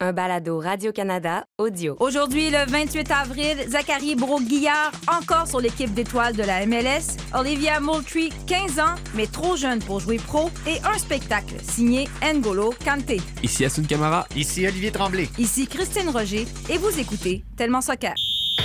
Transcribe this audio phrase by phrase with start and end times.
[0.00, 1.96] un balado Radio-Canada audio.
[2.00, 7.16] Aujourd'hui, le 28 avril, Zachary Broguillard, encore sur l'équipe d'étoiles de la MLS.
[7.34, 10.50] Olivia Moultrie, 15 ans, mais trop jeune pour jouer pro.
[10.66, 13.20] Et un spectacle signé N'Golo Kanté.
[13.42, 14.26] Ici Asun Kamara.
[14.34, 15.28] Ici Olivier Tremblay.
[15.38, 16.46] Ici Christine Roger.
[16.70, 18.14] Et vous écoutez Tellement Soccer.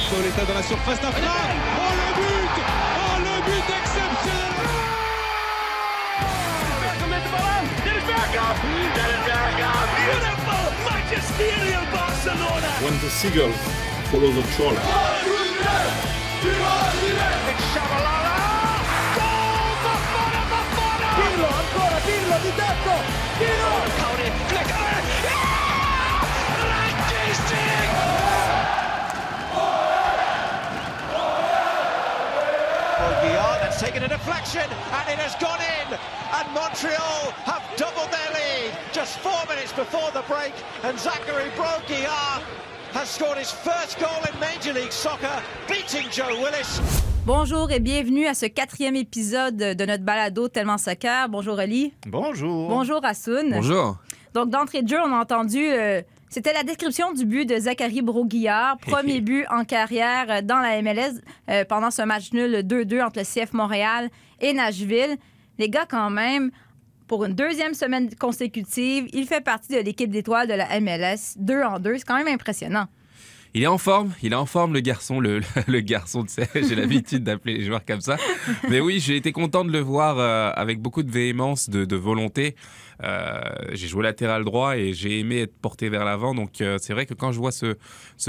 [0.10, 1.75] Pauletta dans la surface d'affaire.
[12.26, 13.52] Barcelona When the seagull
[14.10, 14.82] follows the trawler.
[17.51, 18.38] It's Shabalala
[19.18, 22.93] Goal Bafana Bafana Pirlo ancora Pirlo di tecco
[23.38, 24.35] Pirlo Cauri
[33.95, 35.98] taken a deflection and it has gone in.
[36.34, 40.54] And Montreal have doubled their lead just four minutes before the break.
[40.84, 42.42] And Zachary Broguillard
[42.92, 46.80] has scored his first goal in Major League Soccer, beating Joe Willis.
[47.26, 51.30] Bonjour et bienvenue à ce quatrième épisode de notre balado Tellement Soccer.
[51.30, 51.94] Bonjour Ali.
[52.06, 52.68] Bonjour.
[52.70, 53.50] Bonjour Asun.
[53.50, 53.98] Bonjour.
[54.34, 55.66] Donc, d'entrée de jeu, on a entendu.
[55.72, 60.59] euh, c'était la description du but de Zachary Broguillard, premier but en carrière euh, dans
[60.59, 64.09] la MLS euh, pendant ce match nul 2-2 entre le CF Montréal
[64.42, 65.18] et Nashville.
[65.58, 66.52] Les gars, quand même,
[67.08, 71.62] pour une deuxième semaine consécutive, il fait partie de l'équipe d'étoiles de la MLS, deux
[71.62, 71.98] en deux.
[71.98, 72.88] C'est quand même impressionnant.
[73.53, 76.50] Il est en forme, il est en forme le garçon, le, le garçon, tu sais,
[76.56, 78.18] j'ai l'habitude d'appeler les joueurs comme ça.
[78.70, 81.96] Mais oui, j'ai été content de le voir euh, avec beaucoup de véhémence, de, de
[81.96, 82.56] volonté.
[83.04, 83.42] Euh,
[83.74, 86.34] j'ai joué latéral droit et j'ai aimé être porté vers l'avant.
[86.34, 87.76] Donc euh, c'est vrai que quand je vois ce,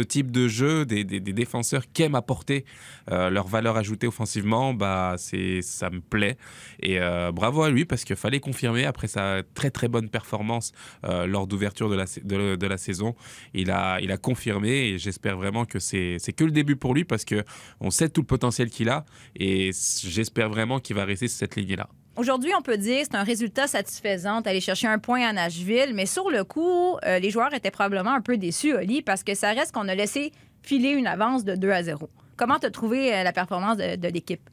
[0.03, 2.65] type de jeu, des, défenseurs qui aiment apporter
[3.11, 6.37] euh, leur valeur ajoutée offensivement, bah ça me plaît.
[6.81, 6.99] Et
[7.33, 11.89] bravo à lui parce qu'il fallait confirmer après sa très très bonne performance lors d'ouverture
[11.89, 13.15] de la, saison.
[13.55, 17.45] Il a, confirmé et j'espère vraiment que c'est que le début pour lui parce que
[17.81, 19.05] on sait tout le potentiel qu'il a
[19.37, 19.71] et
[20.03, 21.89] j'espère vraiment qu'il va rester sur cette lignée-là.
[22.17, 25.93] Aujourd'hui, on peut dire que c'est un résultat satisfaisant d'aller chercher un point à Nashville,
[25.95, 29.35] mais sur le coup, euh, les joueurs étaient probablement un peu déçus, Oli, parce que
[29.35, 30.33] ça reste qu'on a laissé
[30.63, 32.09] filer une avance de 2 à 0.
[32.37, 34.49] Comment tu as trouvé euh, la performance de, de l'équipe?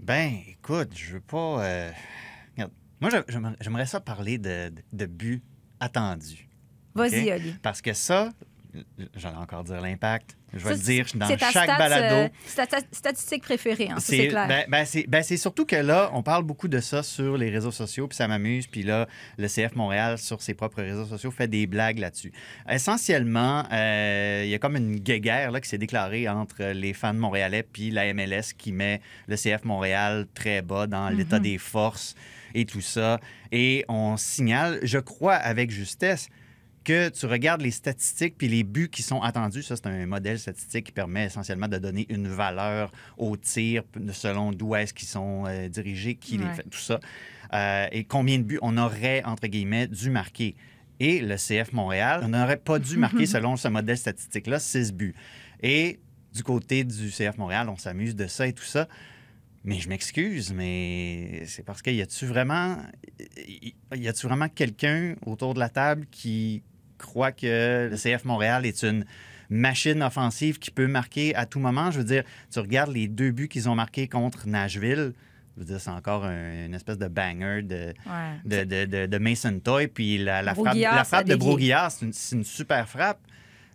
[0.00, 1.64] Ben, écoute, je veux pas.
[1.64, 1.90] euh,
[2.56, 3.10] regarde, moi,
[3.60, 5.42] j'aimerais- ça parler de, de, de buts
[5.80, 6.48] attendus.
[6.94, 7.36] Vas-y, OK?
[7.40, 7.54] Oli.
[7.62, 8.30] Parce que ça,
[9.14, 10.36] j'allais encore dire l'impact.
[10.52, 12.14] Je vais Ça, le dire dans chaque balado.
[12.14, 14.46] euh, c'est ta statistique préférée, hein, c'est clair.
[14.46, 17.48] ben, ben, c'est ben, c'est surtout que là, on parle beaucoup de ça sur les
[17.48, 18.66] réseaux sociaux, puis ça m'amuse.
[18.66, 22.32] Puis là, le CF Montréal, sur ses propres réseaux sociaux, fait des blagues là-dessus.
[22.68, 27.14] Essentiellement, euh, il y a comme une guéguerre là, qui s'est déclarée entre les fans
[27.14, 32.14] montréalais puis la MLS qui met le CF Montréal très bas dans l'état des forces
[32.54, 33.20] et tout ça.
[33.50, 36.28] Et on signale, je crois avec justesse,
[36.82, 40.38] que tu regardes les statistiques puis les buts qui sont attendus, ça c'est un modèle
[40.38, 45.44] statistique qui permet essentiellement de donner une valeur aux tirs selon d'où est-ce qu'ils sont
[45.46, 47.00] euh, dirigés, qui les fait, tout ça,
[47.54, 50.56] Euh, et combien de buts on aurait entre guillemets dû marquer.
[51.00, 55.14] Et le CF Montréal, on n'aurait pas dû marquer selon ce modèle statistique-là 6 buts.
[55.62, 56.00] Et
[56.34, 58.88] du côté du CF Montréal, on s'amuse de ça et tout ça.
[59.64, 62.78] Mais je m'excuse, mais c'est parce qu'il y a-tu vraiment,
[63.94, 66.62] y a-tu vraiment quelqu'un autour de la table qui
[67.02, 69.04] croit que le CF Montréal est une
[69.50, 71.90] machine offensive qui peut marquer à tout moment?
[71.90, 75.12] Je veux dire, tu regardes les deux buts qu'ils ont marqués contre Nashville.
[75.56, 78.64] Je veux dire, c'est encore un- une espèce de banger de, Ouais.
[78.64, 79.86] de, de- de- de Mason Toy.
[79.88, 81.34] Puis la, la frappe, la de.
[81.36, 83.20] Broguillard, c'est une, c'est une super frappe.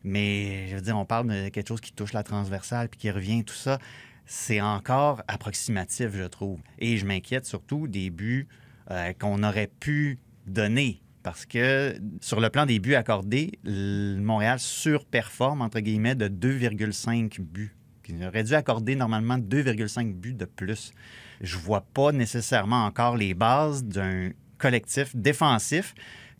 [0.03, 3.11] Mais je veux dire, on parle de quelque chose qui touche la transversale puis qui
[3.11, 3.77] revient, tout ça.
[4.25, 6.59] C'est encore approximatif, je trouve.
[6.79, 8.47] Et je m'inquiète surtout des buts
[8.91, 10.17] euh, qu'on aurait pu
[10.47, 11.01] donner.
[11.27, 17.75] Parce que sur le plan des buts accordés, Montréal surperforme, entre guillemets, de 2,5 buts.
[18.07, 20.93] Il aurait dû accorder normalement 2,5 buts de plus.
[21.41, 25.95] Je vois pas nécessairement encore les bases d'un collectif défensif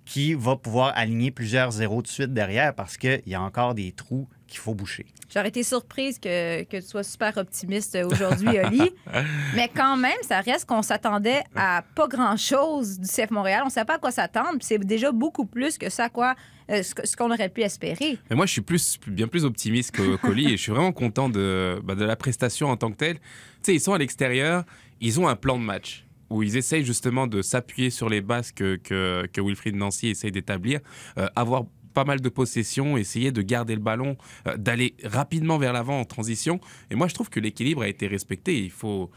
[0.06, 3.92] qui va pouvoir aligner plusieurs zéros de suite derrière parce qu'il y a encore des
[3.92, 5.06] trous qu'il faut boucher.
[5.34, 8.92] J'aurais été surprise que, que tu sois super optimiste aujourd'hui, Oli.
[9.56, 13.62] Mais quand même, ça reste qu'on s'attendait à pas grand-chose du CF Montréal.
[13.64, 14.58] On ne savait pas à quoi s'attendre.
[14.62, 16.36] C'est déjà beaucoup plus que ça, quoi,
[16.72, 18.18] euh, ce qu'on aurait pu espérer.
[18.30, 21.30] Mais moi, je suis plus, bien plus optimiste que Colli et je suis vraiment content
[21.30, 23.18] de, bah, de la prestation en tant que telle.
[23.18, 23.24] Tu
[23.64, 24.64] sais, ils sont à l'extérieur,
[25.02, 28.52] ils ont un plan de match où ils essayent justement de s'appuyer sur les bases
[28.52, 30.80] que, que, que Wilfried Nancy essaye d'établir,
[31.18, 31.66] euh, avoir
[31.98, 36.06] pas mal de possession, essayer de garder le ballon, euh, d'aller rapidement vers l'avant en
[36.06, 36.60] transition.
[36.92, 38.56] Et moi, je trouve que l'équilibre a été respecté.
[38.64, 39.10] Il faut,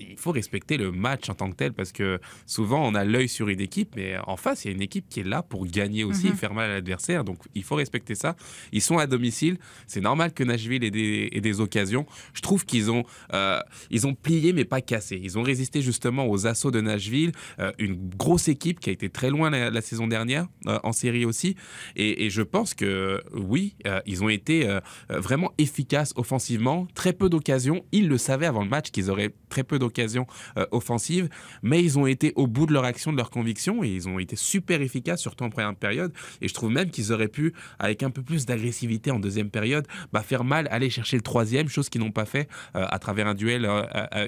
[0.00, 3.28] il faut respecter le match en tant que tel parce que souvent on a l'œil
[3.28, 5.66] sur une équipe, mais en face, il y a une équipe qui est là pour
[5.66, 7.24] gagner aussi et faire mal à l'adversaire.
[7.24, 8.36] Donc il faut respecter ça.
[8.72, 9.58] Ils sont à domicile.
[9.86, 12.06] C'est normal que Nashville ait des, ait des occasions.
[12.34, 15.20] Je trouve qu'ils ont, euh, ils ont plié, mais pas cassé.
[15.22, 19.08] Ils ont résisté justement aux assauts de Nashville, euh, une grosse équipe qui a été
[19.08, 21.56] très loin la, la saison dernière, euh, en série aussi.
[21.96, 23.74] Et, et je pense que oui,
[24.06, 24.78] ils ont été
[25.08, 26.86] vraiment efficaces offensivement.
[26.94, 27.84] Très peu d'occasions.
[27.92, 30.26] Ils le savaient avant le match qu'ils auraient très peu d'occasions
[30.56, 31.28] euh, offensives,
[31.62, 34.18] mais ils ont été au bout de leur action, de leur conviction, et ils ont
[34.18, 36.12] été super efficaces, surtout en première période.
[36.40, 39.86] Et je trouve même qu'ils auraient pu, avec un peu plus d'agressivité en deuxième période,
[40.12, 43.26] bah, faire mal, aller chercher le troisième, chose qu'ils n'ont pas fait euh, à travers
[43.26, 44.26] un duel euh, à, à-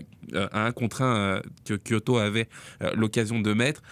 [0.53, 2.49] à un contre un euh, que Kyoto avait
[2.83, 3.83] euh, l'occasion de mettre.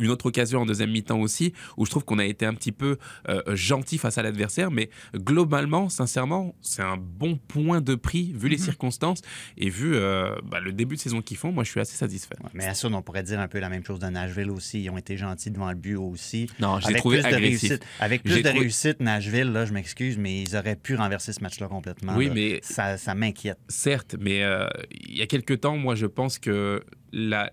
[0.00, 2.72] Une autre occasion en deuxième mi-temps aussi, où je trouve qu'on a été un petit
[2.72, 2.96] peu
[3.28, 8.48] euh, gentil face à l'adversaire, mais globalement, sincèrement, c'est un bon point de prix vu
[8.48, 9.20] les circonstances
[9.58, 11.52] et vu euh, bah, le début de saison qu'ils font.
[11.52, 12.36] Moi, je suis assez satisfait.
[12.42, 14.82] Ouais, Mais à ça, on pourrait dire un peu la même chose de Nashville aussi.
[14.82, 16.48] Ils ont été gentils devant le but aussi.
[16.58, 17.68] Non, je l'ai trouvé plus de agressif.
[17.70, 21.32] réussite, avec plus de trouvé- réussite, Nashville, là, je m'excuse, mais ils auraient pu renverser
[21.32, 22.16] ce match-là complètement.
[22.16, 22.34] Oui, là.
[22.34, 23.58] mais- Ça, ça m'inquiète.
[23.68, 27.52] Certes, mais euh, il y a quelques temps, moi, je pense que la,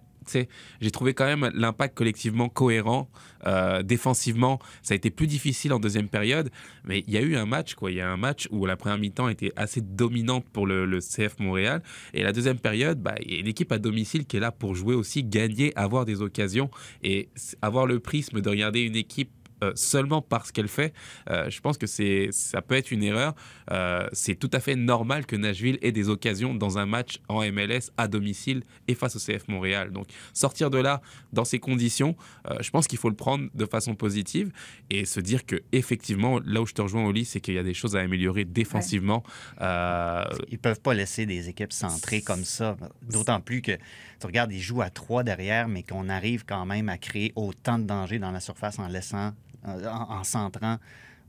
[0.82, 3.10] j'ai trouvé quand même l'impact collectivement cohérent.
[3.46, 6.50] Euh, défensivement, ça a été plus difficile en deuxième période,
[6.84, 7.76] mais il y a eu un match.
[7.88, 11.40] Il y a un match où la première mi-temps était assez dominante pour le, CF
[11.40, 11.82] Montréal,
[12.14, 14.52] et la deuxième période, bah, il y a une équipe à domicile qui est là
[14.52, 16.70] pour jouer aussi, gagner, avoir des occasions,
[17.04, 17.30] et
[17.62, 19.32] avoir le prisme de regarder une équipe
[19.64, 20.94] euh, seulement parce qu'elle fait,
[21.30, 23.36] euh, je pense que c'est ça peut être une erreur.
[23.72, 27.42] Euh, c'est tout à fait normal que Nashville ait des occasions dans un match en
[27.52, 29.92] MLS à domicile et face au CF Montréal.
[29.92, 31.02] Donc sortir de là
[31.34, 32.16] dans ces conditions,
[32.60, 34.52] je pense qu'il faut le prendre de façon positive
[34.90, 37.58] et se dire que effectivement, là où je te rejoins au lit, c'est qu'il y
[37.58, 39.24] a des choses à améliorer défensivement.
[39.62, 42.78] Euh, Ils peuvent pas laisser des équipes centrées comme ça.
[43.02, 43.74] D'autant plus que,
[44.20, 47.80] tu regardes, ils jouent à trois derrière, mais qu'on arrive quand même à créer autant
[47.80, 49.34] de danger dans la surface en laissant,
[49.66, 50.78] en, en centrant.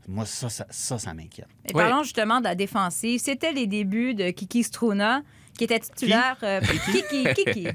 [0.07, 1.47] Moi, ça, ça, ça, ça m'inquiète.
[1.69, 3.19] Et parlons justement de la défensive.
[3.23, 5.21] C'était les débuts de Kiki Struna,
[5.57, 6.37] qui était titulaire.
[6.43, 7.67] euh, Kiki, Kiki.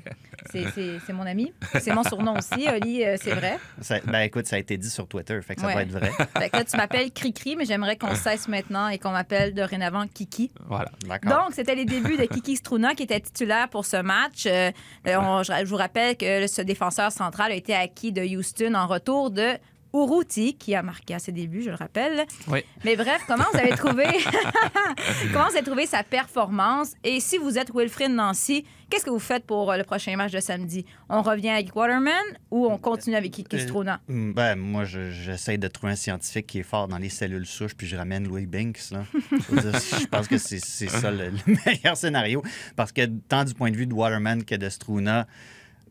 [0.53, 1.53] C'est- C'est c'est mon ami.
[1.81, 3.59] C'est mon surnom aussi, Oli, euh, c'est vrai.
[3.81, 5.73] Ça- ben écoute, ça a été dit sur Twitter, fait que ça Ouais.
[5.73, 6.11] doit être vrai.
[6.39, 10.07] Fait que là, tu m'appelles Cricri, mais j'aimerais qu'on cesse maintenant et qu'on m'appelle dorénavant
[10.07, 10.51] Kiki.
[10.69, 10.91] voilà.
[11.09, 11.45] D'accord.
[11.47, 14.47] Donc, c'était les débuts de Kiki Struna qui était titulaire pour ce match.
[14.47, 14.71] Euh,
[15.09, 18.75] euh, on- je, je vous rappelle que ce défenseur central a été acquis de Houston
[18.75, 19.55] en retour de
[20.05, 22.25] Uruti, qui a marqué à ses débuts, je le rappelle.
[22.49, 22.61] Oui.
[22.85, 24.05] Mais bref, comment vous avez trouvé
[25.33, 26.93] comment vous avez trouvé sa performance?
[27.05, 30.33] Et si vous êtes Wilfrid Nancy, qu'est-ce que vous faites pour euh, le prochain match
[30.33, 30.85] de samedi?
[31.09, 32.13] On revient avec Waterman
[32.51, 34.01] ou on continue avec Kiki Euh, Struna?
[34.09, 37.47] Mm, Ben, moi, je- j'essaie de trouver un scientifique qui est fort dans les cellules
[37.47, 38.91] souches, puis je ramène Louis Binks.
[38.91, 39.05] Là.
[39.13, 39.57] Je
[40.01, 42.43] je pense que c'est c'est ça le, le meilleur scénario.
[42.77, 45.27] Parce que tant du point de vue de Waterman que de Struna,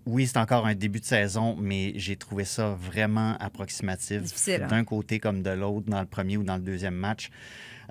[0.06, 4.22] oui, c'est encore un début de saison, mais j'ai trouvé ça vraiment approximatif.
[4.22, 4.68] Difficile, hein?
[4.68, 7.30] D'un côté comme de l'autre, dans le premier ou dans le deuxième match.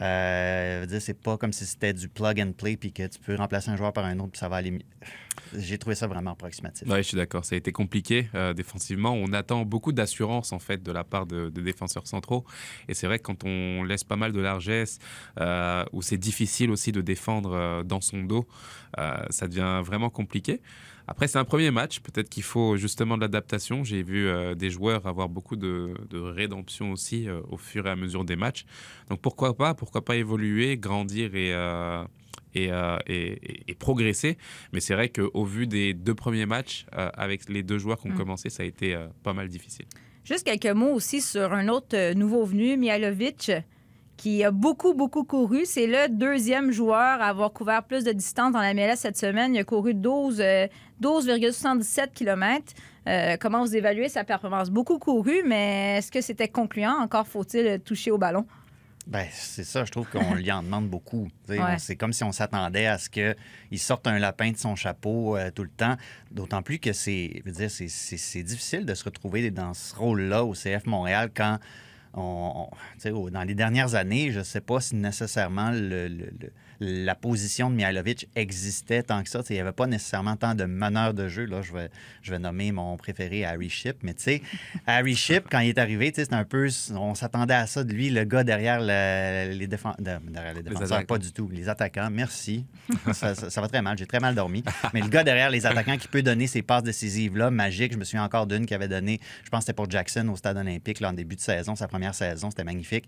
[0.02, 3.70] Euh, c'est pas comme si c'était du plug and play puis que tu peux remplacer
[3.70, 4.72] un joueur par un autre puis ça va aller.
[4.72, 4.84] mi-
[5.56, 6.88] J'ai trouvé ça vraiment approximatif.
[6.90, 7.44] Oui, je suis d'accord.
[7.44, 9.12] Ça a été compliqué euh, défensivement.
[9.12, 12.44] On attend beaucoup d'assurance en fait de la part de, de défenseurs centraux.
[12.88, 14.98] Et c'est vrai que quand on laisse pas mal de largesse,
[15.38, 18.48] euh, où c'est difficile aussi de défendre euh, dans son dos,
[18.98, 20.60] euh, ça devient vraiment compliqué.
[21.06, 22.00] Après, c'est un premier match.
[22.00, 23.84] Peut-être qu'il faut justement de l'adaptation.
[23.84, 27.90] J'ai vu euh, des joueurs avoir beaucoup de, de rédemption aussi euh, au fur et
[27.90, 28.64] à mesure des matchs.
[29.10, 29.74] Donc pourquoi pas?
[29.74, 32.04] Pourquoi pas évoluer, grandir et, euh,
[32.54, 32.70] et,
[33.06, 34.38] et- et- et progresser?
[34.72, 38.12] Mais c'est vrai qu'au vu des deux premiers matchs, avec les deux joueurs qui ont
[38.12, 38.16] Mm.
[38.16, 39.86] commencé, ça a été pas mal difficile.
[40.24, 43.52] Juste quelques mots aussi sur un autre nouveau venu, Mihailovic,
[44.16, 45.62] qui a beaucoup, beaucoup couru.
[45.66, 49.54] C'est le deuxième joueur à avoir couvert plus de distance dans la MLS cette semaine.
[49.54, 50.66] Il a couru 12, euh,
[51.02, 52.72] 12,77 km.
[53.06, 54.08] Euh, comment vous évaluez?
[54.08, 54.70] Sa performance?
[54.70, 56.96] Beaucoup couru, mais est-ce que c'était concluant?
[57.00, 58.46] Encore faut-il toucher au ballon?
[59.06, 61.28] Ben, c'est ça, je trouve qu'on lui en demande beaucoup.
[61.50, 61.58] Ouais.
[61.78, 65.50] C'est comme si on s'attendait à ce qu'il sorte un lapin de son chapeau euh,
[65.50, 65.96] tout le temps.
[66.30, 71.58] D'autant plus que c'est difficile de se retrouver dans ce rôle-là au CF Montréal quand
[72.14, 72.68] on,
[73.04, 77.70] dans les dernières années, je ne sais pas si nécessairement le- le- le- la position
[77.70, 79.40] de Mihailovic existait tant que ça.
[79.50, 81.44] Il n'y avait pas nécessairement tant de meneurs de jeu.
[81.46, 81.90] Là, je, vais,
[82.22, 83.96] je vais nommer mon préféré, Harry Ship.
[84.02, 84.42] Mais tu sais,
[84.86, 86.68] Harry Ship, quand il est arrivé, c'était un peu.
[86.94, 90.62] On s'attendait à ça de lui, le gars derrière le- les, défen- de- derrière les
[90.62, 90.92] défenseurs.
[90.98, 91.06] attaquants.
[91.14, 91.48] pas du tout.
[91.52, 92.64] Les attaquants, merci.
[93.12, 93.96] ça, ça- ça va très mal.
[93.98, 94.62] J'ai très mal dormi.
[94.92, 97.92] Mais le gars derrière les attaquants qui peut donner ces passes décisives-là, magiques.
[97.92, 100.36] Je me souviens encore d'une qui avait donné, je pense que c'était pour Jackson au
[100.36, 102.50] stade olympique là, en début de saison, sa première saison.
[102.50, 103.04] C'était magnifique.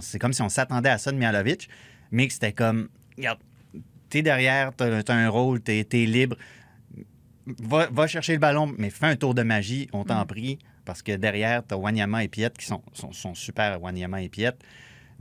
[0.00, 1.68] C'est comme si on s'attendait à ça de Mihailovic,
[2.10, 2.88] mais que c'était comme.
[3.16, 3.40] Regarde,
[4.12, 6.36] es derrière, tu as, un rôle, tu es, libre.
[7.46, 11.02] Va, va, chercher le ballon, mais fais un tour de magie, on t'en prie, parce
[11.02, 14.54] que derrière, tu as Wanyama et Piet qui sont, sont, sont super, Wanyama et Piet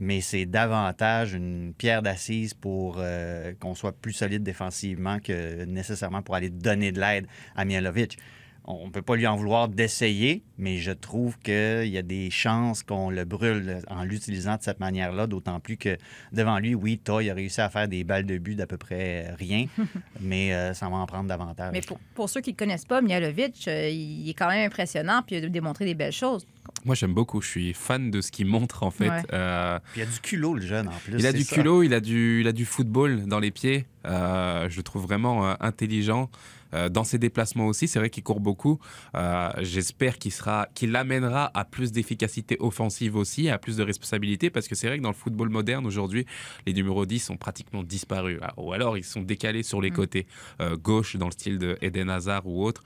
[0.02, 6.24] mais c'est davantage une pierre d'assise pour euh, qu'on soit plus solide défensivement que nécessairement
[6.24, 8.18] pour aller donner de l'aide à Mialovic
[8.66, 12.30] on ne peut pas lui en vouloir d'essayer, mais je trouve qu'il y a des
[12.30, 15.98] chances qu'on le brûle en l'utilisant de cette manière-là, d'autant plus que
[16.32, 19.34] devant lui, oui, Toy a réussi à faire des balles de but d'à peu près
[19.38, 19.66] rien,
[20.22, 21.72] mais euh, ça va en prendre davantage.
[21.74, 21.82] Mais
[22.14, 25.46] pour, ceux qui ne connaissent pas, Mialovic, euh, il est quand même impressionnant puis il
[25.46, 26.46] a démontré des belles choses.
[26.86, 27.42] Moi, j'aime beaucoup.
[27.42, 29.12] Je suis fan de ce qu'il montre, en fait.
[29.34, 31.16] Euh, il a du culot, le jeune, en plus.
[31.18, 33.86] Il a du culot, il a du, il a du football dans les pieds.
[34.06, 36.30] je le trouve vraiment intelligent.
[36.74, 38.80] Euh, dans ses déplacements aussi, c'est vrai qu'il court beaucoup.
[39.16, 44.50] Euh, j'espère qu'il sera, qu'il l'amènera à plus d'efficacité offensive aussi, à plus de responsabilité,
[44.50, 46.26] parce que c'est vrai que dans le football moderne aujourd'hui,
[46.66, 49.94] les numéros 10 sont pratiquement disparus, ah, ou alors ils sont décalés sur les mm.
[49.94, 50.28] côtés
[50.62, 52.84] euh, gauche dans le style de Eden Hazard ou autre,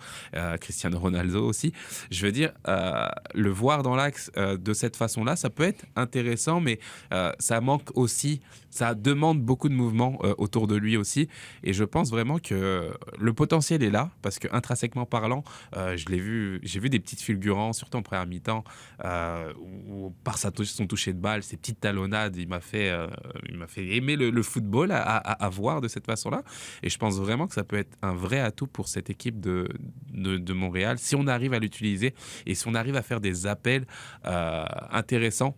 [0.60, 1.74] Cristiano Ronaldo aussi.
[2.12, 2.52] Je veux dire,
[3.34, 6.80] le voir dans l'axe de cette façon-là, ça peut être intéressant, mais
[7.40, 11.28] ça manque aussi, ça demande beaucoup de mouvements autour de lui aussi,
[11.64, 15.44] et je pense vraiment que le potentiel est là parce que intrinsèquement parlant,
[15.76, 18.64] euh, je l'ai vu, j'ai vu des petites fulgurances, surtout en première mi-temps,
[19.04, 23.08] euh, où, par sa son toucher de balle, ses petites talonnades, il m'a fait, euh,
[23.50, 26.44] il m'a fait aimer le, football à, voir de cette façon-là.
[26.84, 29.68] Et je pense vraiment que ça peut être un vrai atout pour cette équipe de,
[30.12, 32.14] de, Montréal si on arrive à l'utiliser
[32.46, 33.86] et si on arrive à faire des appels
[34.24, 35.58] intéressants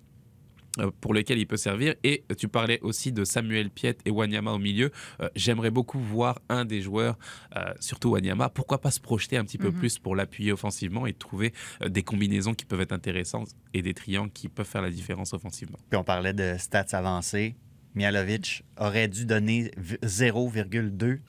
[1.02, 1.96] pour lequel il peut servir.
[2.04, 4.92] Et tu parlais aussi de Samuel Piet et Wanyama au milieu.
[5.22, 7.18] Euh, j'aimerais beaucoup voir un des joueurs,
[7.56, 9.80] euh, surtout Wanyama, pourquoi pas se projeter un petit peu mhm.
[9.80, 11.54] plus pour l'appuyer offensivement et trouver
[11.86, 15.78] des combinaisons qui peuvent être intéressantes et des triangles qui peuvent faire la différence offensivement.
[15.90, 17.56] Puis on parlait de stats avancées.
[17.96, 19.72] Mialovic aurait dû donner
[20.04, 21.20] 0,2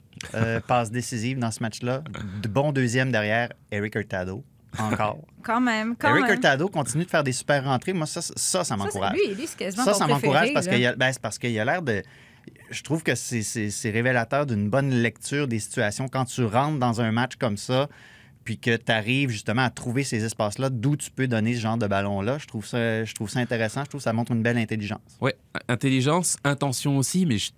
[0.67, 2.03] passes décisives dans ce match-là.
[2.43, 4.43] De bon deuxième derrière, Eric Hurtado
[4.77, 5.19] encore.
[5.43, 6.33] quand même, quand Eric même.
[6.33, 7.93] Hurtado continue de faire des super rentrées.
[7.93, 9.13] Moi, ça, ça, ça m'encourage.
[9.13, 12.03] Lui, lui c'est quasiment Ça, ça m'encourage parce qu'il ben, parce qu'il a l'air de...
[12.71, 16.07] Je trouve que c'est révélateur d'une bonne lecture des situations.
[16.07, 17.87] Quand tu rentres dans un match comme ça,
[18.43, 21.77] puis que tu arrives justement à trouver ces espaces-là, d'où tu peux donner ce genre
[21.77, 22.37] de ballon-là.
[22.39, 23.83] Je trouve ça, je trouve ça intéressant.
[23.83, 25.01] Je trouve que ça montre une belle intelligence.
[25.21, 25.31] Oui,
[25.67, 27.51] intelligence, intention aussi, mais je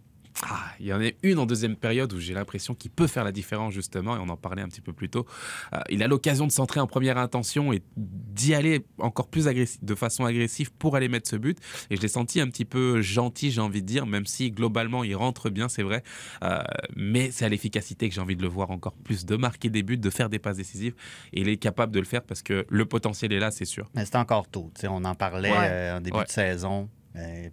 [0.44, 3.24] ah, il y en a une en deuxième période où j'ai l'impression qu'il peut faire
[3.24, 5.26] la différence justement, et on en parlait un petit peu plus tôt.
[5.74, 9.84] Euh, il a l'occasion de centrer en première intention et d'y aller encore plus agressif,
[9.84, 11.58] de façon agressive pour aller mettre ce but.
[11.90, 15.04] Et je l'ai senti un petit peu gentil, j'ai envie de dire, même si globalement
[15.04, 16.04] il rentre bien, c'est vrai.
[16.44, 16.62] Euh,
[16.96, 19.84] mais c'est à l'efficacité que j'ai envie de le voir encore plus, de marquer des
[19.84, 20.96] buts, de faire des passes décisives.
[21.34, 23.90] Et il est capable de le faire parce que le potentiel est là, c'est sûr.
[23.94, 24.72] Mais c'est encore tôt.
[24.84, 26.90] On en parlait euh, en début de saison.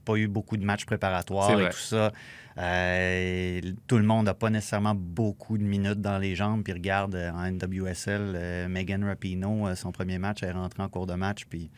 [0.05, 2.13] Pas eu beaucoup de matchs préparatoires et tout ça.
[2.59, 6.65] Euh, tout le monde n'a pas nécessairement beaucoup de minutes dans les jambes.
[6.65, 10.89] Puis regarde euh, en NWSL, euh, Megan Rapino, son premier match, elle est rentrée en
[10.89, 11.45] cours de match.
[11.49, 11.71] Puis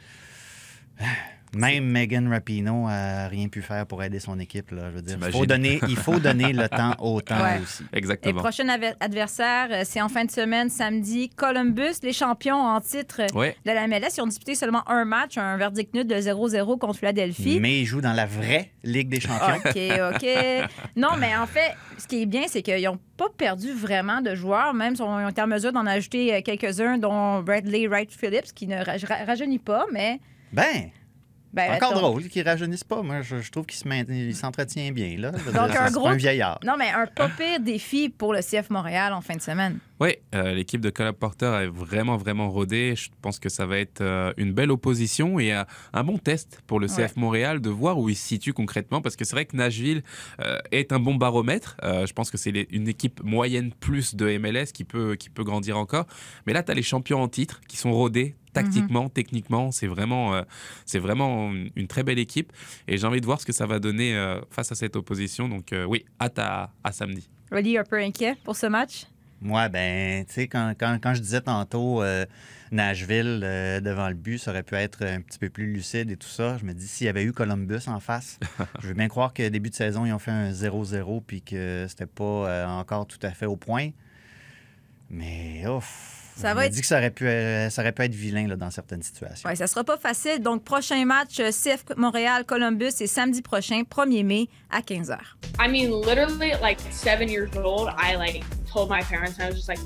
[1.55, 4.71] même Megan Rapino a rien pu faire pour aider son équipe.
[4.71, 5.19] Là, je veux dire.
[5.21, 7.85] Il, faut donner, il faut donner le temps au temps aussi.
[7.93, 8.41] Exactement.
[8.41, 8.69] Et prochain
[9.01, 13.87] adversaire, euh, c'est en fin de semaine, samedi, Columbus, les champions en titre de la
[13.87, 14.17] MLS.
[14.17, 17.59] Ils ont disputé seulement un match, un verdict nul de 0-0 contre Philadelphie.
[17.61, 19.57] Mais ils jouent dans la vraie Ligue des champions.
[19.57, 20.27] OK, OK.
[20.97, 24.35] non, mais en fait, ce qui est bien, c'est qu'ils n'ont pas perdu vraiment de
[24.35, 28.11] joueurs, même si on ont été en mesure d'en ajouter euh, quelques-uns, dont Bradley Wright
[28.11, 28.83] Phillips, qui ne
[29.27, 30.21] rajeunit pas, mais...
[30.53, 30.91] Ben,
[31.53, 33.03] ben, Encore drôle qu'il rajeunisse pas.
[33.03, 35.17] Moi, je, trouve qu'il s'entretient bien.
[35.19, 35.33] Là.
[35.33, 36.09] Donc, un gros.
[36.09, 36.61] un vieillard.
[36.65, 39.79] Non, mais un pas pire défi pour le CF Montréal en fin de semaine.
[40.01, 42.95] Oui, euh, l'équipe de Colab Porter est vraiment, vraiment rodée.
[42.97, 46.63] Je pense que ça va être euh, une belle opposition et euh, un bon test
[46.67, 49.03] pour le CF Montréal de voir où il se situe concrètement.
[49.03, 50.03] Parce que c'est vrai que Nashville
[50.71, 51.77] est un bon baromètre.
[51.83, 55.77] je pense que c'est une équipe moyenne plus de MLS qui peut, qui peut grandir
[55.77, 56.07] encore.
[56.47, 59.11] Mais là, tu as les champions en titre qui sont rodés tactiquement, mhm.
[59.11, 60.43] techniquement, c'est vraiment, euh,
[60.87, 62.53] c'est vraiment une très belle équipe.
[62.89, 65.49] Et j'ai envie de voir ce que ça va donner euh, face à cette opposition.
[65.49, 67.29] Donc euh, oui, hâte à, à, samedi.
[67.51, 69.07] Reddy, un peu inquiet pour ce match?
[69.43, 72.03] Moi, ben, tu sais, quand, quand, quand, je disais tantôt
[72.71, 73.41] Nashville
[73.83, 76.59] devant le but, ça aurait pu être un petit peu plus lucide et tout ça.
[76.59, 78.39] Je me dis, s'il y avait eu Columbus en face,
[78.83, 81.87] je veux bien croire que début de saison, ils ont fait un 0-0 puis que
[81.89, 83.93] c'était pas encore tout à fait au point.
[85.09, 88.47] Mais, ouf, ça va dit que ça aurait pu, euh, ça aurait pu être vilain
[88.49, 89.49] là, dans certaines situations.
[89.49, 90.41] Oui, ça sera pas facile.
[90.41, 95.19] Donc, prochain match, euh, CF Montréal-Columbus, c'est samedi prochain, 1er mai, à 15h.
[95.59, 98.43] I mean, literally, like seven years old, I like
[98.73, 99.81] told my parents, I was just like,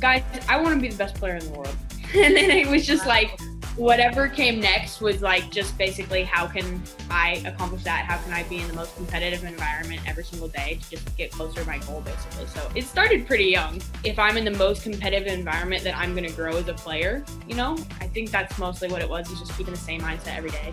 [0.00, 1.74] guys, I want to be the best player in the world.
[2.14, 3.30] And then it was just like,
[3.76, 8.06] whatever came next was like just basically how can I accomplish that?
[8.06, 11.30] How can I be in the most competitive environment every single day to just get
[11.30, 12.46] closer to my goal, basically?
[12.46, 13.80] So it started pretty young.
[14.04, 17.24] If I'm in the most competitive environment that I'm going to grow as a player,
[17.48, 20.36] you know, I think that's mostly what it was, is just keeping the same mindset
[20.36, 20.72] every day.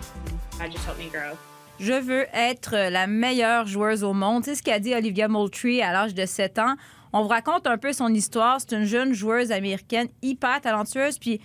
[0.58, 1.36] That just helped me grow.
[1.80, 4.44] Je veux être la meilleure joueuse au monde.
[4.44, 6.76] C'est ce qu'a dit Olivia Moultrie à l'âge de 7 ans.
[7.12, 8.60] On vous raconte un peu son histoire.
[8.60, 11.18] C'est une jeune joueuse américaine hyper talentueuse.
[11.18, 11.40] Puis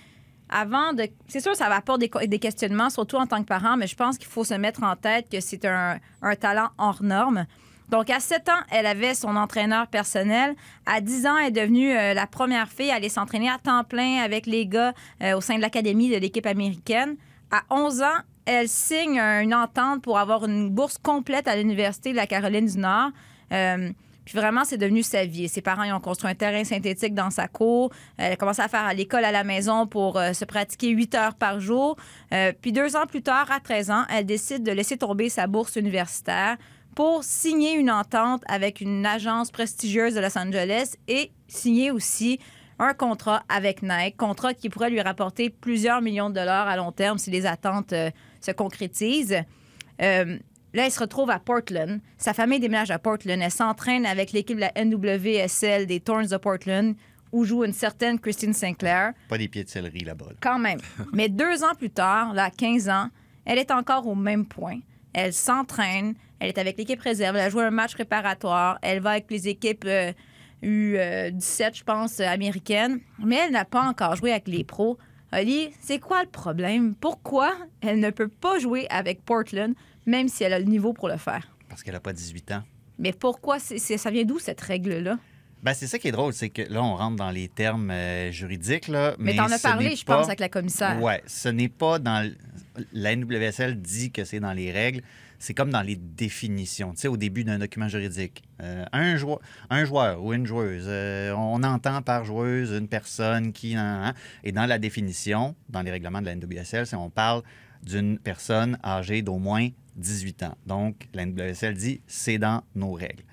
[0.49, 1.07] avant de.
[1.27, 4.17] C'est sûr, ça va apporter des, questionnements, surtout en tant que parent, mais je pense
[4.17, 7.45] qu'il faut se mettre en tête que c'est un, un, talent hors norme.
[7.89, 10.55] Donc, à 7 ans, elle avait son entraîneur personnel.
[10.85, 13.83] À 10 ans, elle est devenue euh, la première fille à aller s'entraîner à temps
[13.83, 17.15] plein avec les gars euh, au sein de l'académie de l'équipe américaine.
[17.51, 22.15] À 11 ans, elle signe une entente pour avoir une bourse complète à l'Université de
[22.15, 23.09] la Caroline du Nord.
[23.51, 23.89] Euh,
[24.29, 25.49] puis vraiment, c'est devenu sa vie.
[25.49, 27.89] Ses parents ils ont construit un terrain synthétique dans sa cour.
[28.15, 31.15] Elle a commencé à faire à l'école à la maison pour euh, se pratiquer 8
[31.15, 31.95] heures par jour.
[32.31, 35.47] Euh, puis deux ans plus tard, à 13 ans, elle décide de laisser tomber sa
[35.47, 36.57] bourse universitaire
[36.93, 42.39] pour signer une entente avec une agence prestigieuse de Los Angeles et signer aussi
[42.77, 46.91] un contrat avec Nike, contrat qui pourrait lui rapporter plusieurs millions de dollars à long
[46.91, 49.43] terme si les attentes euh, se concrétisent.
[50.03, 50.37] Euh,
[50.73, 51.99] là, elle se retrouve à Portland.
[52.17, 53.39] Sa famille déménage à Portland.
[53.41, 56.95] Elle s'entraîne avec l'équipe de la NWSL des Thorns de Portland
[57.31, 59.13] où joue une certaine Christine Sinclair.
[59.27, 60.27] Pas des pieds de céleri là-bas.
[60.29, 60.35] Là.
[60.41, 60.79] Quand même.
[61.13, 63.09] Mais deux ans plus tard, là, 15 ans,
[63.45, 64.79] elle est encore au même point.
[65.13, 66.15] Elle s'entraîne.
[66.39, 67.35] Elle est avec l'équipe réserve.
[67.35, 68.79] Elle a joué un match préparatoire.
[68.81, 70.11] Elle va avec les équipes euh,
[70.63, 72.99] U17, je pense, américaines.
[73.23, 74.97] Mais elle n'a pas encore joué avec les pros.
[75.31, 76.95] Oli, c'est quoi le problème?
[76.95, 79.73] Pourquoi elle ne peut pas jouer avec Portland,
[80.05, 81.47] même si elle a le niveau pour le faire?
[81.67, 82.63] Parce qu'elle n'a pas 18 ans.
[82.97, 83.59] Mais pourquoi?
[83.59, 85.19] ça vient d'où cette règle-là?
[85.61, 88.31] Ben, c'est ça qui est drôle, c'est que là, on rentre dans les termes euh,
[88.31, 88.87] juridiques.
[88.87, 90.17] Là, mais mais t'en as parlé, je pas...
[90.17, 90.97] pense, avec la commissaire.
[91.01, 92.31] Oui, ce n'est pas dans.
[92.93, 95.01] La NWSL dit que c'est dans les règles.
[95.39, 98.43] C'est comme dans les définitions, tu sais, au début d'un document juridique.
[98.61, 103.53] Euh, un, joueur, un joueur ou une joueuse, euh, on entend par joueuse une personne
[103.53, 103.75] qui.
[104.43, 107.41] Et dans la définition, dans les règlements de la NWSL, on parle
[107.83, 110.57] d'une personne âgée d'au moins 18 ans.
[110.65, 113.23] Donc, la NWSL dit c'est dans nos règles.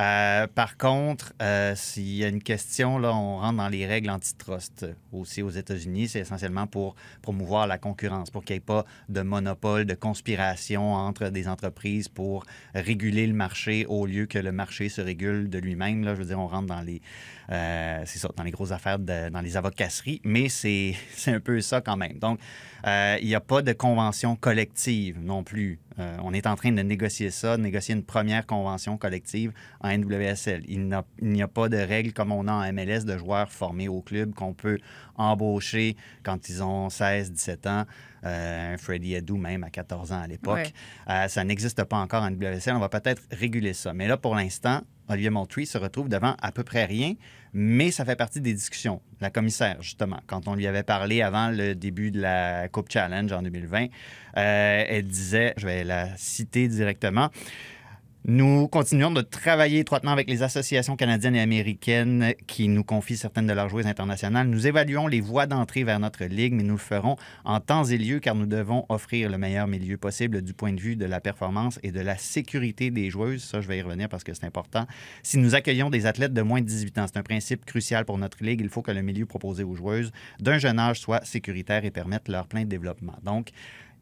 [0.00, 4.10] Euh, par contre, euh, s'il y a une question, là, on rentre dans les règles
[4.10, 6.08] antitrust aussi aux États-Unis.
[6.08, 10.94] C'est essentiellement pour promouvoir la concurrence, pour qu'il n'y ait pas de monopole, de conspiration
[10.94, 15.58] entre des entreprises pour réguler le marché au lieu que le marché se régule de
[15.58, 16.04] lui-même.
[16.04, 17.00] Là, je veux dire, on rentre dans les,
[17.50, 20.94] euh, c'est ça, dans les grosses affaires, de, dans les avocasseries, mais c'est
[21.26, 22.18] un peu ça quand même.
[22.18, 22.38] Donc,
[22.86, 25.78] euh, il n'y a pas de convention collective non plus.
[25.98, 29.96] Euh, on est en train de négocier ça, de négocier une première convention collective en
[29.96, 30.64] NWSL.
[30.66, 30.88] Il
[31.22, 34.02] n'y a, a, pas de règles comme on a en MLS de joueurs formés au
[34.02, 34.78] club qu'on peut
[35.16, 37.84] embaucher quand ils ont 16, 17 ans.
[38.24, 40.56] Euh, un Freddie Adu même à 14 ans à l'époque.
[40.56, 40.72] Ouais.
[41.10, 42.74] Euh, ça n'existe pas encore en WSL.
[42.74, 43.92] On va peut-être réguler ça.
[43.92, 47.14] Mais là, pour l'instant, Olivier Moultrie se retrouve devant à peu près rien,
[47.52, 49.00] mais ça fait partie des discussions.
[49.20, 53.32] La commissaire, justement, quand on lui avait parlé avant le début de la Coupe Challenge
[53.32, 57.30] en 2020, euh, elle disait, je vais la citer directement,
[58.26, 63.46] nous continuons de travailler étroitement avec les associations canadiennes et américaines qui nous confient certaines
[63.46, 64.48] de leurs joueuses internationales.
[64.48, 67.98] Nous évaluons les voies d'entrée vers notre ligue, mais nous le ferons en temps et
[67.98, 71.20] lieu car nous devons offrir le meilleur milieu possible du point de vue de la
[71.20, 73.44] performance et de la sécurité des joueuses.
[73.44, 74.86] Ça, je vais y revenir parce que c'est important.
[75.22, 78.16] Si nous accueillons des athlètes de moins de 18 ans, c'est un principe crucial pour
[78.16, 78.62] notre ligue.
[78.62, 82.28] Il faut que le milieu proposé aux joueuses d'un jeune âge soit sécuritaire et permette
[82.28, 83.18] leur plein développement.
[83.22, 83.50] Donc,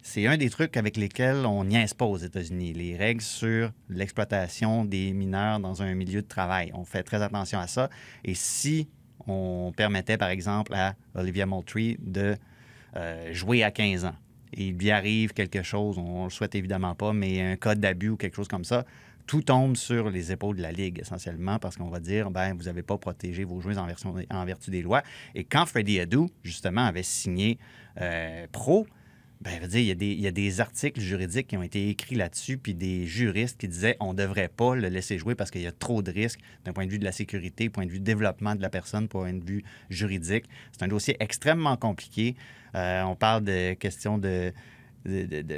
[0.03, 4.85] c'est un des trucs avec lesquels on niaise pas aux États-Unis, les règles sur l'exploitation
[4.85, 6.73] des mineurs dans un milieu de travail.
[6.75, 7.89] On fait très attention à ça.
[8.25, 8.89] Et si
[9.29, 12.37] on permettait, par exemple, à Olivia Moultrie de
[12.97, 14.17] euh, jouer à 15 ans,
[14.53, 17.77] et il lui arrive quelque chose, on ne le souhaite évidemment pas, mais un cas
[17.77, 18.85] d'abus ou quelque chose comme ça,
[19.27, 22.65] tout tombe sur les épaules de la Ligue, essentiellement, parce qu'on va dire, ben, vous
[22.65, 25.05] n'avez pas protégé vos joueurs en, vertu des lois.
[25.37, 27.59] Et quand Freddie Adu, justement, avait signé
[28.01, 28.87] euh, pro,
[29.43, 32.15] dire, il, y a des, il y a des articles juridiques qui ont été écrits
[32.15, 35.63] là-dessus, puis des juristes qui disaient on ne devrait pas le laisser jouer parce qu'il
[35.63, 38.01] y a trop de risques d'un point de vue de la sécurité, point de vue
[38.01, 40.45] développement de la personne, point de vue juridique.
[40.73, 42.37] C'est un dossier extrêmement compliqué.
[42.75, 44.53] Euh, on parle de questions de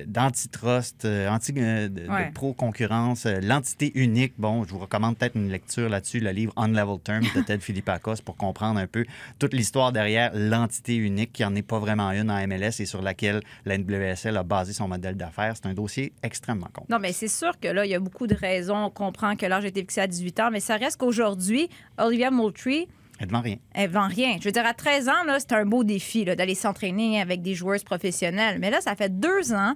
[0.06, 2.28] d'antitrust, euh, anti, euh, de, Ouais.
[2.28, 4.34] de pro-concurrence, euh, l'entité unique.
[4.38, 8.22] Bon, je vous recommande peut-être une lecture là-dessus, le livre Unlevel Terms de Ted Philippakos
[8.24, 9.04] pour comprendre un peu
[9.38, 13.02] toute l'histoire derrière l'entité unique, qui n'en est pas vraiment une en MLS et sur
[13.02, 15.54] laquelle la NWSL a basé son modèle d'affaires.
[15.56, 16.90] C'est un dossier extrêmement complexe.
[16.90, 18.76] Non, mais c'est sûr que là, il y a beaucoup de raisons.
[18.76, 22.30] On comprend que l'âge a été fixé à 18 ans, mais ça reste qu'aujourd'hui, Olivia
[22.30, 22.88] Moultrie,
[23.20, 23.56] Elle devant rien.
[23.74, 24.36] Elle vend rien.
[24.40, 27.84] Je veux dire, à 13 ans, c'est un beau défi d'aller s'entraîner avec des joueuses
[27.84, 28.58] professionnelles.
[28.58, 29.74] Mais là, ça fait deux ans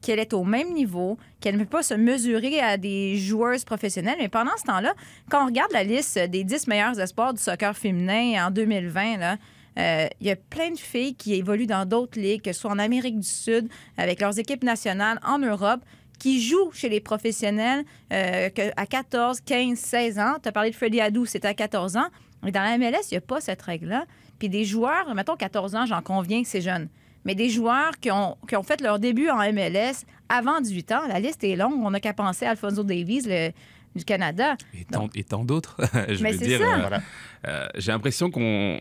[0.00, 4.16] qu'elle est au même niveau, qu'elle ne peut pas se mesurer à des joueuses professionnelles.
[4.18, 4.94] Mais pendant ce temps-là,
[5.28, 9.36] quand on regarde la liste des 10 meilleurs espoirs du soccer féminin en 2020, là,
[9.78, 12.70] euh, il y a plein de filles qui évoluent dans d'autres ligues, que ce soit
[12.70, 15.80] en Amérique du Sud, avec leurs équipes nationales, en Europe,
[16.18, 20.34] qui jouent chez les professionnels euh, à 14, 15, 16 ans.
[20.42, 22.08] Tu as parlé de Freddie Adou, c'était à 14 ans.
[22.42, 24.04] Mais dans la MLS, il n'y a pas cette règle-là.
[24.38, 26.88] Puis des joueurs, mettons 14 ans, j'en conviens que c'est jeune.
[27.24, 31.00] Mais des joueurs qui ont, qui ont fait leur début en MLS avant 18 ans,
[31.08, 31.74] la liste est longue.
[31.84, 33.50] On n'a qu'à penser à Alfonso Davies le-
[33.96, 34.56] du Canada.
[34.74, 35.76] Et tant, et tant d'autres.
[36.08, 36.74] je Mais veux dire, ça.
[36.76, 37.00] euh, Voilà.
[37.48, 38.80] euh, j'ai l'impression qu'on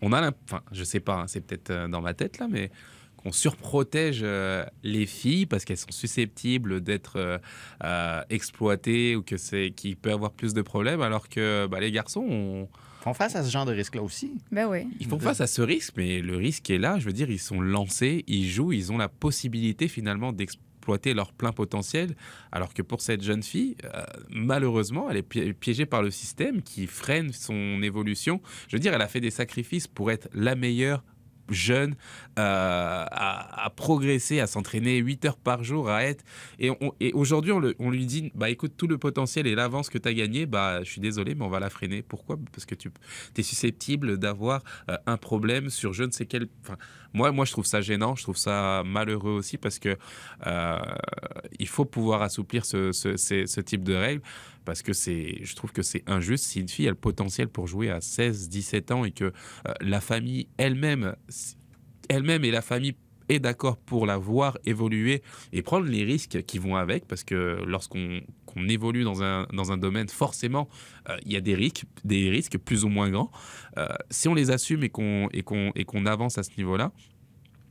[0.00, 2.70] on a, enfin, je sais pas, hein, c'est peut-être euh, dans ma tête là, mais
[3.18, 7.38] qu'on surprotège euh, les filles parce qu'elles sont susceptibles d'être euh,
[7.84, 11.90] euh, exploitées ou que c'est qu'il peut avoir plus de problèmes, alors que bah, les
[11.92, 12.68] garçons, on-
[13.00, 14.32] font face à ce genre de risque-là aussi.
[14.50, 14.86] Ben oui.
[15.00, 16.98] ils font face à ce risque, mais le risque est là.
[16.98, 21.32] Je veux dire, ils sont lancés, ils jouent, ils ont la possibilité finalement d'exploiter leur
[21.32, 22.16] plein potentiel.
[22.50, 26.62] Alors que pour cette jeune fille, euh, malheureusement, elle est pi- piégée par le système
[26.62, 28.40] qui freine son évolution.
[28.68, 31.04] Je veux dire, elle a fait des sacrifices pour être la meilleure
[31.50, 31.94] jeune,
[32.38, 36.24] euh, à, progresser, à s'entraîner 8 heures par jour, à être...
[36.58, 40.08] Et, et aujourd'hui, on, lui dit, bah écoute, tout le potentiel et l'avance que tu
[40.08, 42.02] as gagné, bah je suis désolé, mais on va la freiner.
[42.02, 42.36] Pourquoi?
[42.52, 42.90] Parce que tu
[43.36, 46.48] es susceptible d'avoir euh, un problème sur je ne sais quel...
[47.14, 49.96] moi, moi, je trouve ça gênant, je trouve ça malheureux aussi parce que
[50.46, 50.78] euh,
[51.58, 54.22] il faut pouvoir assouplir ce, type de règles
[54.64, 56.44] parce que je trouve que c'est injuste.
[56.44, 59.72] Si une fille a le potentiel pour jouer à 16, 17 ans et que euh,
[59.80, 61.16] la famille elle-même,
[62.08, 62.94] elle-même et la famille
[63.28, 67.62] est d'accord pour la voir évoluer et prendre les risques qui vont avec, parce que
[67.66, 68.20] lorsqu'on
[68.58, 70.68] qu'on évolue dans un, dans un domaine, forcément,
[71.08, 73.30] euh, il y a des risques, des risques plus ou moins grands.
[73.76, 76.92] Euh, si on les assume et qu'on qu'on qu'on avance à ce niveau-là,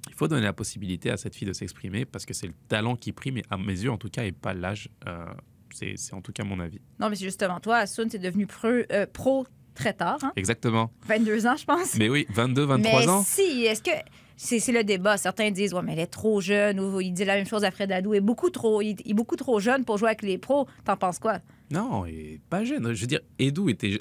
[0.10, 2.96] il faut donner la possibilité à cette fille de s'exprimer parce que c'est le talent
[2.96, 4.90] qui prime, et à mes yeux en tout cas, et pas l'âge.
[5.08, 5.26] Euh,
[5.74, 6.80] c'est en tout cas mon avis.
[7.00, 9.46] Non, mais c'est justement toi, Asun, t'es devenu pro, euh, pro
[9.76, 10.32] très tard, hein?
[10.36, 10.92] Exactement.
[11.08, 11.96] 22 ans, je pense.
[11.96, 13.22] Mais oui, 22, 23 mais ans.
[13.24, 13.92] si, est-ce que.
[14.40, 15.18] C'est c'est le débat.
[15.18, 17.72] Certains disent, ouais, mais elle est trop jeune, ou il dit la même chose à
[17.72, 18.14] Fred Adou.
[18.14, 20.68] Il est beaucoup trop, il, il est beaucoup trop jeune pour jouer avec les pros.
[20.86, 21.40] T'en penses quoi?
[21.72, 22.94] Non, il est pas jeune.
[22.94, 24.00] Je veux dire, Edu était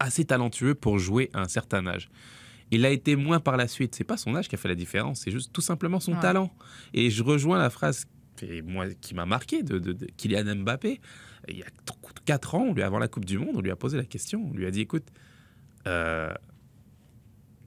[0.00, 2.08] assez talentueux pour jouer à un certain âge.
[2.70, 3.94] Il a été moins par la suite.
[3.94, 6.20] C'est pas son âge qui a fait la différence, c'est juste tout simplement son Ouais.
[6.20, 6.50] talent.
[6.94, 11.00] Et je rejoins la phrase qui, moi, qui m'a marqué de, de- de Kylian Mbappé.
[11.48, 11.66] Il y a
[12.24, 14.48] 4 ans, on lui, avant la Coupe du Monde, on lui a posé la question.
[14.50, 15.06] On lui a dit écoute,
[15.86, 16.32] euh,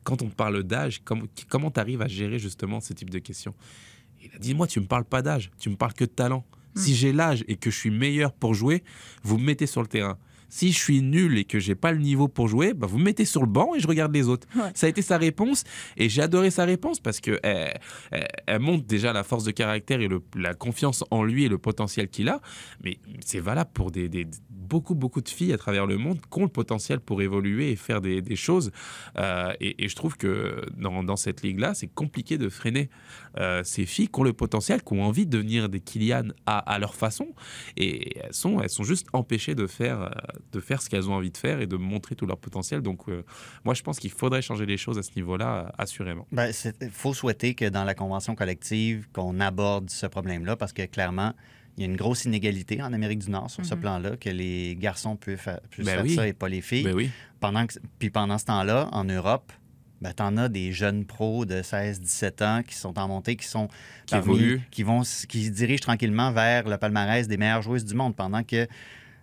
[0.08, 3.54] quand on parle d'âge, com- comment tu arrives à gérer justement ce type de questions?
[4.24, 6.46] Il a dit moi, tu me parles pas d'âge, tu me parles que de talent.
[6.76, 8.84] Si j'ai l'âge et que je suis meilleur pour jouer,
[9.24, 10.18] vous me mettez sur le terrain.
[10.50, 13.04] Si je suis nul et que j'ai pas le niveau pour jouer, bah vous me
[13.04, 14.48] mettez sur le banc et je regarde les autres.
[14.56, 14.72] Ouais.
[14.76, 15.64] Ça a été sa réponse
[15.98, 17.74] et j'ai adoré sa réponse parce que elle,
[18.12, 21.50] elle- elle montre déjà la force de caractère et le- la confiance en lui et
[21.50, 22.40] le potentiel qu'il a.
[22.84, 26.40] Mais c'est valable pour des, des- beaucoup beaucoup de filles à travers le monde qui
[26.40, 28.72] ont le potentiel pour évoluer et faire des, des choses.
[29.18, 32.90] Euh, et, et je trouve que dans, dans cette ligue-là, c'est compliqué de freiner
[33.40, 36.58] euh, ces filles qui ont le potentiel, qui ont envie de devenir des Kylian à,
[36.60, 37.28] à leur façon.
[37.76, 40.10] Et elles sont, elles sont juste empêchées de faire, euh,
[40.52, 42.82] de faire ce qu'elles ont envie de faire et de montrer tout leur potentiel.
[42.82, 43.24] Donc, euh,
[43.66, 46.26] moi, je pense qu'il faudrait changer les choses à ce niveau-là, euh, assurément.
[46.32, 50.86] Ben, Il faut souhaiter que dans la convention collective, qu'on aborde ce problème-là parce que
[50.86, 51.34] clairement,
[51.78, 53.82] il y a une grosse inégalité en Amérique du Nord sur ce Mhm.
[53.82, 56.16] plan-là, que les garçons peuvent, Ben faire oui.
[56.16, 56.84] ça et pas les filles.
[56.84, 57.12] Ben oui.
[57.40, 59.52] Pendant que, puis pendant ce temps-là, en Europe,
[60.02, 63.46] ben, tu en as des jeunes pros de 16-17 ans qui sont en montée, qui
[63.48, 63.68] sont
[64.06, 67.86] Qui parmi- qui vont s- qui se dirigent tranquillement vers le palmarès des meilleures joueuses
[67.86, 68.16] du monde.
[68.16, 68.68] Pendant que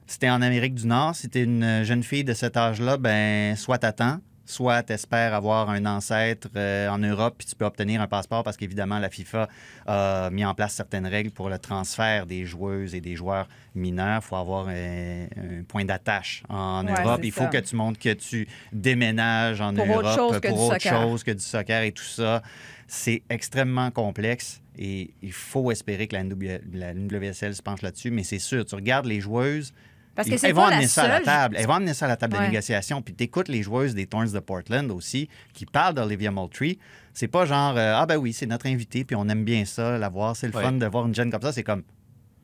[0.06, 3.56] si t'es en Amérique du Nord, si t'es une jeune fille de cet âge-là, ben
[3.56, 8.06] soit t'attends, soit t'espères avoir un ancêtre euh, en Europe, puis tu peux obtenir un
[8.06, 9.48] passeport parce qu'évidemment la FIFA
[9.86, 14.20] a mis en place certaines règles pour le transfert des joueuses et des joueurs mineurs.
[14.22, 17.20] Il faut avoir un, un point d'attache en Ouais, Europe.
[17.24, 17.48] Il faut ça.
[17.48, 21.00] que tu montres que tu déménages en Pour Europe autre chose pour autre soccer.
[21.02, 22.42] chose que du soccer et tout ça.
[22.86, 28.10] C'est extrêmement complexe et il faut espérer que la, NW la NWSL se penche là-dessus.
[28.10, 29.72] Mais c'est sûr, tu regardes les joueuses,
[30.14, 31.56] Parce que c'est elles vont pas la amener ça à la table.
[31.58, 32.42] Elles vont amener ça à la table Ouais.
[32.46, 33.02] de négociation.
[33.02, 36.78] Puis tu écoutes les joueuses des Thorns de Portland aussi qui parlent d'Olivia Moultrie.
[37.12, 39.98] C'est pas genre euh, Ah ben oui, c'est notre invité, puis on aime bien ça,
[39.98, 40.36] la voir.
[40.36, 40.62] C'est le Ouais.
[40.62, 41.52] fun de voir une jeune comme ça.
[41.52, 41.82] C'est comme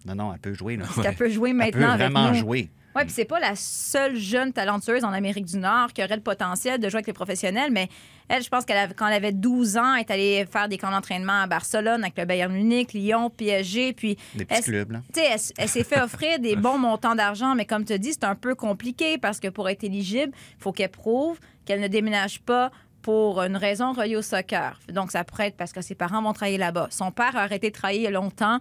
[0.07, 0.77] Non, non, elle peut jouer.
[0.77, 0.85] Là.
[1.03, 2.35] Qu'elle peut jouer Elle peut maintenant avec vraiment nous?
[2.39, 2.71] jouer.
[2.97, 6.23] Oui, puis c'est pas la seule jeune talentueuse en Amérique du Nord qui aurait le
[6.23, 7.89] potentiel de jouer avec les professionnels, mais
[8.29, 10.77] elle, je pense qu'elle avait- quand elle avait 12 ans, elle est allée faire des
[10.77, 14.91] camps d'entraînement à Barcelone avec le Bayern Munich, Lyon, PSG, puis Des petits elle- clubs,
[14.93, 15.03] là.
[15.15, 18.25] tu sais, elle, s'est fait offrir des bons montants d'argent, mais comme tu dis, c'est
[18.25, 22.41] un peu compliqué parce que pour être éligible, il faut qu'elle prouve qu'elle ne déménage
[22.41, 22.73] pas
[23.03, 24.79] pour une raison reliée au soccer.
[24.93, 26.89] Donc, ça pourrait être parce que ses parents vont travailler là-bas.
[26.91, 28.59] Son père a arrêté de travailler longtemps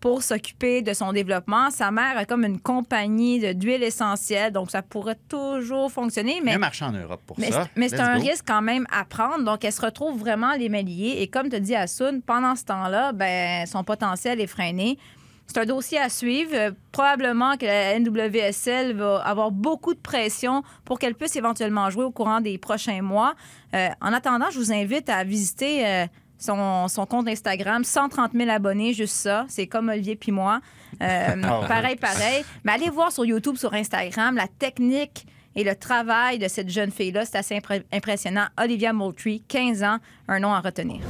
[0.00, 1.70] pour s'occuper de son développement.
[1.70, 6.56] Sa mère a comme une compagnie de- d'huile essentielle, donc ça pourrait toujours fonctionner, mais
[6.58, 7.64] marché en Europe pour mais ça.
[7.64, 8.22] c'est- mais c'est un go.
[8.26, 9.44] risque quand même à prendre.
[9.44, 11.16] Donc, elle se retrouve vraiment les liées.
[11.18, 14.98] Et comme tu dis, Assoun, pendant ce temps-là, ben, son potentiel est freiné.
[15.46, 16.52] C'est un dossier à suivre.
[16.54, 22.04] Euh, probablement que la NWSL va avoir beaucoup de pression pour qu'elle puisse éventuellement jouer
[22.04, 23.34] au courant des prochains mois.
[23.74, 26.06] Euh, en attendant, je vous invite à visiter euh,
[26.40, 27.84] son, son compte Instagram.
[27.84, 29.44] 130 000 abonnés, juste ça.
[29.48, 30.60] C'est comme Olivier puis moi.
[31.00, 32.44] Euh, Ah pareil, pareil.
[32.64, 36.90] Mais allez voir sur YouTube, sur Instagram, la technique et le travail de cette jeune
[36.90, 37.24] fille-là.
[37.24, 37.60] C'est assez
[37.92, 38.46] impressionnant.
[38.60, 39.98] Olivia Moultrie, 15 ans,
[40.28, 41.00] un nom à retenir.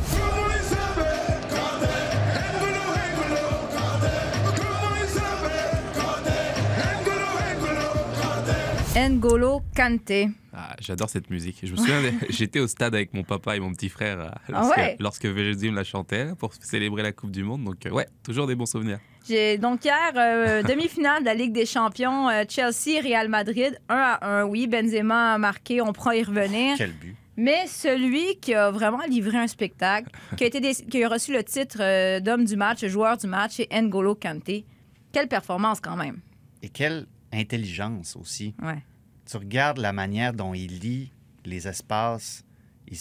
[8.96, 10.29] N'Golo Kanté.
[10.53, 11.59] Ah, J'adore cette musique.
[11.62, 14.40] Je me souviens, j'étais au stade avec mon papa et mon petit frère euh, Ah
[14.48, 14.96] lorsque, ouais?
[14.98, 17.62] lorsque VG la chantait pour célébrer la Coupe du Monde.
[17.64, 18.98] Donc, euh, ouais, toujours des bons souvenirs.
[19.29, 23.94] J'ai donc hier euh, demi-finale de la Ligue des Champions euh, Chelsea Real Madrid 1
[23.94, 27.14] à 1 oui Benzema a marqué on pourra y revenir Quel but.
[27.37, 31.35] mais celui qui a vraiment livré un spectacle qui a été dé- qui a reçu
[31.35, 34.64] le titre euh, d'homme du match joueur du match c'est N'Golo Kanté
[35.12, 36.20] quelle performance quand même
[36.62, 38.54] Et quelle intelligence aussi.
[38.62, 38.82] ouais
[39.30, 41.12] Tu regardes la manière dont il lit
[41.44, 42.44] les espaces.
[42.88, 42.96] Il,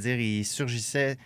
[0.00, 1.16] dire, il surgissait,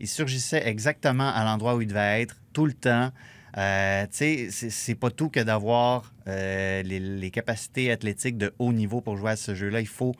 [0.00, 3.10] il surgissait exactement à l'endroit où il devait être tout le temps.
[3.56, 8.72] Euh, tu sais, c'est- pas tout que d'avoir euh, les, les capacités athlétiques de haut
[8.72, 9.80] niveau pour jouer à ce jeu-là.
[9.80, 10.12] Il faut,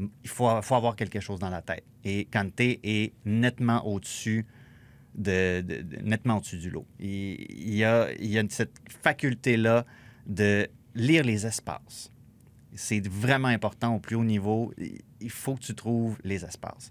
[0.00, 1.84] il faut, faut avoir quelque chose dans la tête.
[2.04, 4.44] Et Kanté est nettement au-dessus
[5.14, 6.86] de, de- de- nettement au-dessus du lot.
[6.98, 7.06] Il,
[7.50, 9.86] il y a, il y a cette faculté-là
[10.26, 12.10] de lire les espaces.
[12.74, 14.72] C'est vraiment important au plus haut niveau.
[15.20, 16.90] Il faut que tu trouves les espaces.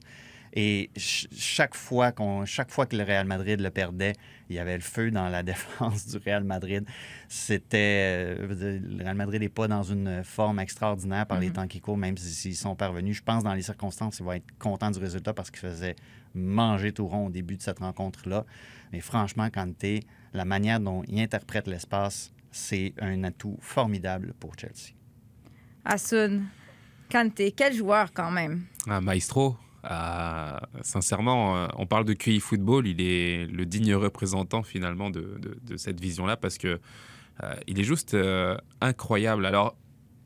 [0.51, 4.13] Et ch- chaque fois, qu'on, chaque fois que le Real Madrid le perdait,
[4.49, 6.83] il y avait le feu dans la défense du Real Madrid.
[7.27, 8.35] C'était.
[8.39, 11.97] euh, le Real Madrid n'est pas dans une forme extraordinaire par les temps qui courent,
[11.97, 13.17] même si- s'ils sont parvenus.
[13.17, 15.95] Je pense dans les circonstances, ils vont être contents du résultat parce qu'ils faisaient
[16.33, 18.43] manger tout rond au début de cette rencontre-là.
[18.91, 24.93] Mais franchement, Kanté, la manière dont il interprète l'espace, c'est un atout formidable pour Chelsea.
[25.85, 26.43] Asun
[27.11, 29.55] Kanté quel joueur quand même Un maestro.
[29.89, 32.85] euh, sincèrement, euh, on parle de QI football.
[32.85, 36.79] Il est le digne représentant finalement de, de- de cette vision-là parce que
[37.43, 39.45] euh, il est juste euh, incroyable.
[39.45, 39.75] Alors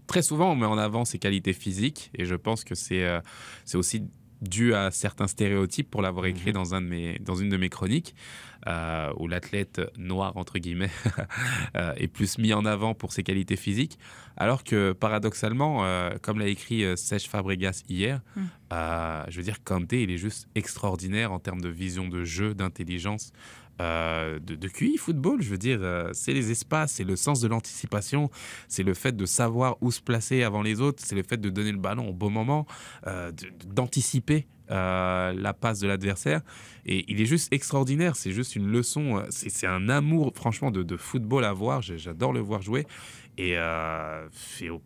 [0.08, 3.22] très souvent, on met en avant ses qualités physiques et je pense que c'est euh,
[3.64, 4.04] c'est aussi
[4.44, 7.70] dû à certains stéréotypes pour l'avoir écrit dans, un de mes, dans une de mes
[7.70, 8.16] chroniques,
[8.68, 10.92] euh, où l'athlète noir, entre guillemets,
[11.76, 13.98] euh, est plus mis en avant pour ses qualités physiques,
[14.38, 18.22] alors que paradoxalement, euh, comme l'a écrit euh, Serge Fabregas hier,
[18.72, 22.54] euh, je veux dire, Kanté, il est juste extraordinaire en termes de vision de jeu,
[22.54, 23.32] d'intelligence,
[23.82, 25.42] euh, de, de QI football.
[25.42, 28.30] Je veux dire, euh, c'est les espaces, c'est le sens de l'anticipation,
[28.68, 31.50] c'est le fait de savoir où se placer avant les autres, c'est le fait de
[31.50, 32.66] donner le ballon au bon moment,
[33.08, 33.32] euh,
[33.66, 36.42] d'anticiper la passe de l'adversaire.
[36.88, 38.16] Et il est juste extraordinaire.
[38.16, 39.24] C'est juste une leçon.
[39.30, 41.84] C'est un amour, franchement, de, football à voir.
[41.84, 42.88] J'adore le voir jouer.
[43.38, 44.82] Et, et au-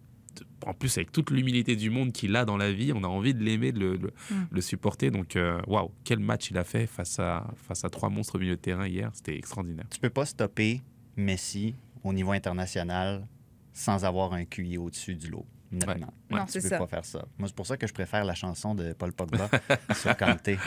[0.65, 3.33] en plus, avec toute l'humilité du monde qu'il a dans la vie, on a envie
[3.33, 4.13] de l'aimer, de le, le-
[4.49, 5.11] le supporter.
[5.11, 8.39] Donc, euh, waouh, quel match il a fait face à, face à trois monstres au
[8.39, 9.09] milieu de terrain hier.
[9.13, 9.85] C'était extraordinaire.
[9.91, 10.81] Tu peux pas stopper
[11.15, 13.25] Messi au niveau international
[13.73, 15.45] sans avoir un QI au-dessus du lot.
[15.69, 16.13] Nettement.
[16.31, 16.77] Non, tu c'est peux ça.
[16.77, 17.25] pas faire ça.
[17.37, 19.49] Moi, c'est pour ça que je préfère la chanson de Paul Pogba
[19.93, 20.57] sur Kanté.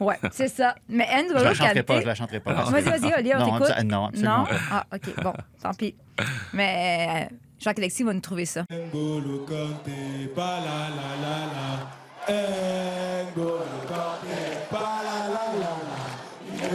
[0.00, 2.64] ouais c'est ça mais Je N'Golo la chanterai pas, je la chanterai pas.
[2.64, 4.46] vas-y vas-y Olivier on t'écoute non, absolument non?
[4.70, 5.94] ah ok bon tant pis
[6.52, 8.64] mais euh, Jacques-Alexis va nous trouver ça.
[8.68, 8.80] Il est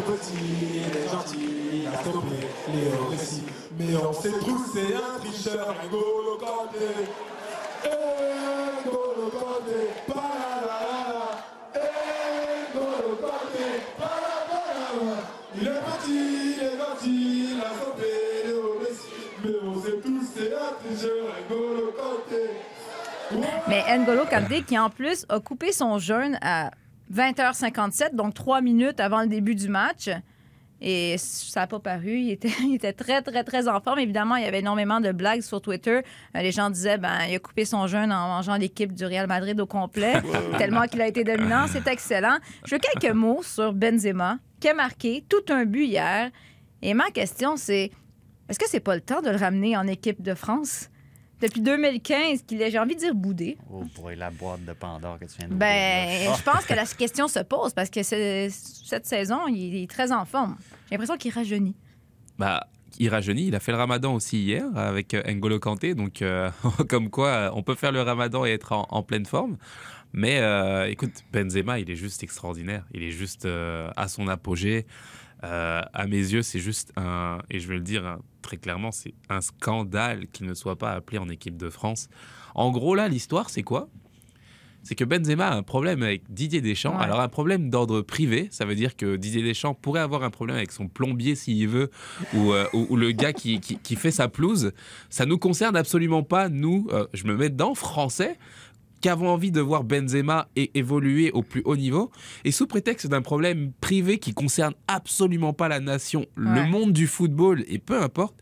[0.02, 0.32] petit,
[0.76, 2.40] il est gentil, il a stoppé
[2.74, 3.44] Léo Messi.
[3.78, 6.88] Mais on sait tous, c'est un tricheur, N'Golo Kanté.
[8.86, 11.26] N'Golo Kanté, pa la la la la.
[12.74, 15.18] N'Golo Kanté, pa la la la la.
[15.60, 16.24] Il est petit,
[16.56, 17.20] il est gentil,
[17.52, 17.97] il a stoppé
[23.68, 26.72] Mais N'Golo Kanté, qui en plus a coupé son jeûne à
[27.14, 30.10] 20h57, donc trois minutes avant le début du match.
[30.80, 32.20] Et ça n'a pas paru.
[32.20, 34.00] Il était, il était très, très, très en forme.
[34.00, 36.02] Évidemment, il y avait énormément de blagues sur Twitter.
[36.36, 39.28] Euh, les gens disaient ben, il a coupé son jeûne en mangeant l'équipe du Real
[39.28, 40.14] Madrid au complet,
[40.58, 41.66] tellement qu'il a été dominant.
[41.68, 42.38] C'est excellent.
[42.66, 46.30] Je veux quelques mots sur Benzema, qui a marqué tout un but hier.
[46.82, 47.92] Et ma question, c'est
[48.50, 50.90] est-ce que c'est pas le temps de le ramener en équipe de France?
[51.40, 53.58] Depuis 2015, qu'il est, j'ai envie de dire, boudé.
[53.72, 56.86] Oh, pour la boîte de Pandore que tu viens de Ben, je pense que la
[56.98, 60.58] question se pose parce que cette saison, il est très en forme.
[60.90, 61.76] J'ai l'impression qu'il rajeunit.
[62.40, 63.48] Bah, il rajeunit.
[63.48, 65.94] Il a fait le ramadan aussi hier avec euh, N'Golo Kanté.
[65.94, 66.50] Donc, euh,
[66.90, 69.58] comme quoi, on peut faire le ramadan et être en, en pleine forme.
[70.14, 72.86] Mais euh, écoute, Benzema, il est juste extraordinaire.
[72.94, 74.86] Il est juste euh, à son apogée.
[75.44, 78.92] Euh, à mes yeux, c'est juste un, et je vais le dire hein, très clairement,
[78.92, 82.10] c'est un scandale qu'il ne soit pas appelé en équipe de France.
[82.56, 83.88] En gros, là, l'histoire, c'est quoi?
[84.84, 86.98] C'est que Benzema a un problème avec Didier Deschamps.
[86.98, 87.04] Ouais.
[87.04, 90.56] Alors un problème d'ordre privé, ça veut dire que Didier Deschamps pourrait avoir un problème
[90.56, 91.92] avec son plombier s'il veut,
[92.34, 94.72] ou, euh, ou- ou le gars qui, qui- qui fait sa pelouse.
[95.10, 98.38] Ça nous concerne absolument pas, nous, euh, je me mets dedans, français,
[99.02, 102.12] qui avons envie de voir Benzema évoluer au plus haut niveau.
[102.44, 107.08] Et sous prétexte d'un problème privé qui concerne absolument pas la nation, le monde du
[107.08, 108.36] football, et peu importe,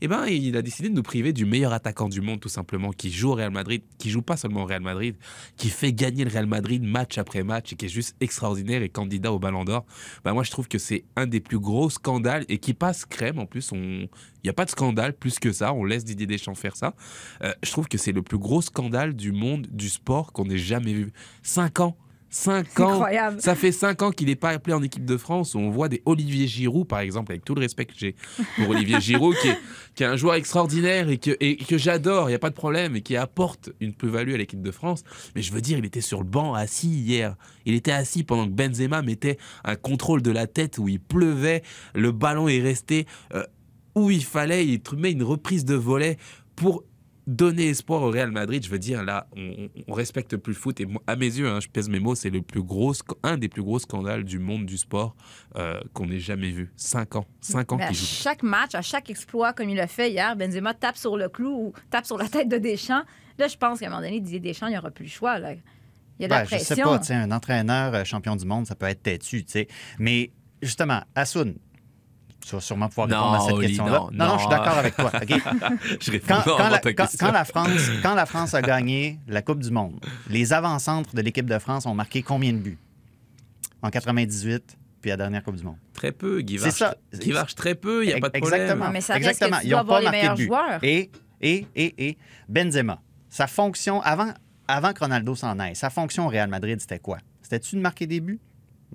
[0.00, 2.90] eh ben, il a décidé de nous priver du meilleur attaquant du monde, tout simplement,
[2.92, 5.16] qui joue au Real Madrid, qui joue pas seulement au Real Madrid,
[5.56, 8.88] qui fait gagner le Real Madrid match après match et qui est juste extraordinaire et
[8.88, 9.84] candidat au Ballon d'Or.
[10.24, 13.38] Ben, moi, je trouve que c'est un des plus gros scandales et qui passe crème.
[13.38, 13.76] En plus, on...
[13.76, 14.08] il
[14.44, 15.72] n'y a pas de scandale plus que ça.
[15.72, 16.94] On laisse Didier Deschamps faire ça.
[17.42, 20.58] Euh, je trouve que c'est le plus gros scandale du monde du sport qu'on ait
[20.58, 21.12] jamais vu.
[21.42, 21.96] Cinq ans.
[22.32, 22.92] Cinq ans.
[22.92, 23.40] Incroyable.
[23.40, 25.56] Ça fait cinq ans qu'il n'est pas appelé en équipe de France.
[25.56, 28.14] On voit des Olivier Giroud, par exemple, avec tout le respect que j'ai
[28.56, 29.58] pour Olivier Giroud, qui est,
[29.96, 32.54] qui est un joueur extraordinaire et que, et que j'adore, il n'y a pas de
[32.54, 35.02] problème, et qui apporte une plus-value à l'équipe de France.
[35.34, 37.34] Mais je veux dire, il était sur le banc assis hier.
[37.66, 41.62] Il était assis pendant que Benzema mettait un contrôle de la tête où il pleuvait,
[41.94, 43.42] le ballon est resté euh,
[43.96, 46.16] où il fallait, il met une reprise de volet
[46.54, 46.84] pour
[47.30, 50.80] donner espoir au Real Madrid, je veux dire, là, on, on respecte plus le foot.
[50.80, 53.48] Et à mes yeux, hein, je pèse mes mots, c'est le plus gros, un des
[53.48, 55.14] plus gros scandales du monde du sport
[55.56, 56.72] euh, qu'on ait jamais vu.
[56.76, 58.04] Cinq ans, cinq ans Mais à qu'il joue.
[58.04, 61.68] chaque match, à chaque exploit, comme il l'a fait hier, Benzema tape sur le clou
[61.68, 63.02] ou tape sur la tête de Deschamps.
[63.38, 65.38] Là, je pense qu'à un moment donné, Didier Deschamps, il n'y aura plus le choix.
[65.38, 65.52] Là.
[65.52, 66.84] Il y a de la Ben, je sais pression.
[66.84, 69.68] pas, tu sais, un entraîneur euh, champion du monde, ça peut être têtu, tu sais.
[69.98, 71.54] Mais justement, Assoun,
[72.44, 73.98] tu vas sûrement pouvoir Non, répondre à cette question-là.
[74.12, 75.10] non, non, je suis d'accord avec toi.
[75.14, 75.28] OK?
[76.00, 77.68] Je réponds Quand, quand à la, quand- quand la France,
[78.02, 81.86] quand la France a gagné la Coupe du Monde, les avant-centres de l'équipe de France
[81.86, 82.78] ont marqué combien de buts?
[83.82, 85.76] En 98, puis à la dernière Coupe du Monde.
[85.94, 86.96] Très peu, Guy C'est ça.
[87.14, 88.60] Guy Varche, très peu, il n'y a pas de problème.
[88.62, 88.90] Exactement.
[88.90, 89.56] Mais ça reste Exactement.
[89.58, 90.46] que tu Ils dois n'ont avoir pas les marqué de but.
[90.46, 90.78] joueurs.
[90.84, 94.32] Et, et, et, et, Benzema, sa fonction, avant,
[94.68, 97.18] avant que Ronaldo s'en aille, sa fonction au Real Madrid, c'était quoi?
[97.42, 98.40] C'était-tu de marquer des buts?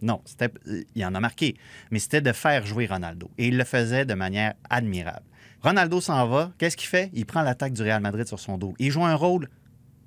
[0.02, 0.50] Non, c'était,
[0.96, 1.56] il en a marqué,
[1.92, 3.30] mais c'était de faire jouer Ronaldo.
[3.38, 5.26] Et il le faisait de manière admirable.
[5.62, 7.10] Ronaldo s'en va, qu'est-ce qu'il fait?
[7.14, 8.74] Il prend l'attaque du Real Madrid sur son dos.
[8.78, 9.50] Il joue un rôle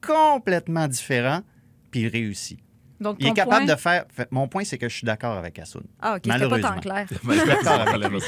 [0.06, 1.40] complètement différent,
[1.90, 2.58] puis il réussit.
[3.00, 4.04] Donc, Il est capable point- de faire...
[4.12, 5.84] fait- Mon point, c'est que je suis d'accord avec Assoun.
[6.00, 6.80] Ah, OK, c'était pas tant Malheureusement.
[6.80, 7.06] clair.
[7.22, 8.18] Je suis d'accord avec lui.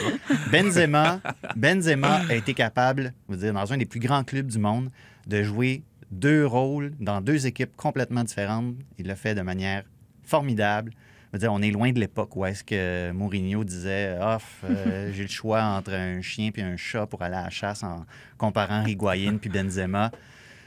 [0.53, 1.21] Benzema,
[1.57, 4.91] Benzema a été capable, veux dire, dans un des plus grands clubs du monde,
[5.27, 8.75] de jouer deux rôles dans deux équipes complètement différentes.
[8.99, 9.83] Il l'a fait de manière
[10.23, 10.93] formidable.
[11.33, 14.65] Je veux dire, on est loin de l'époque où est-ce que Mourinho disait «Off,
[15.13, 18.05] j'ai le choix entre un chien et un chat pour aller à la chasse en
[18.37, 20.11] comparant Higuain puis Benzema.»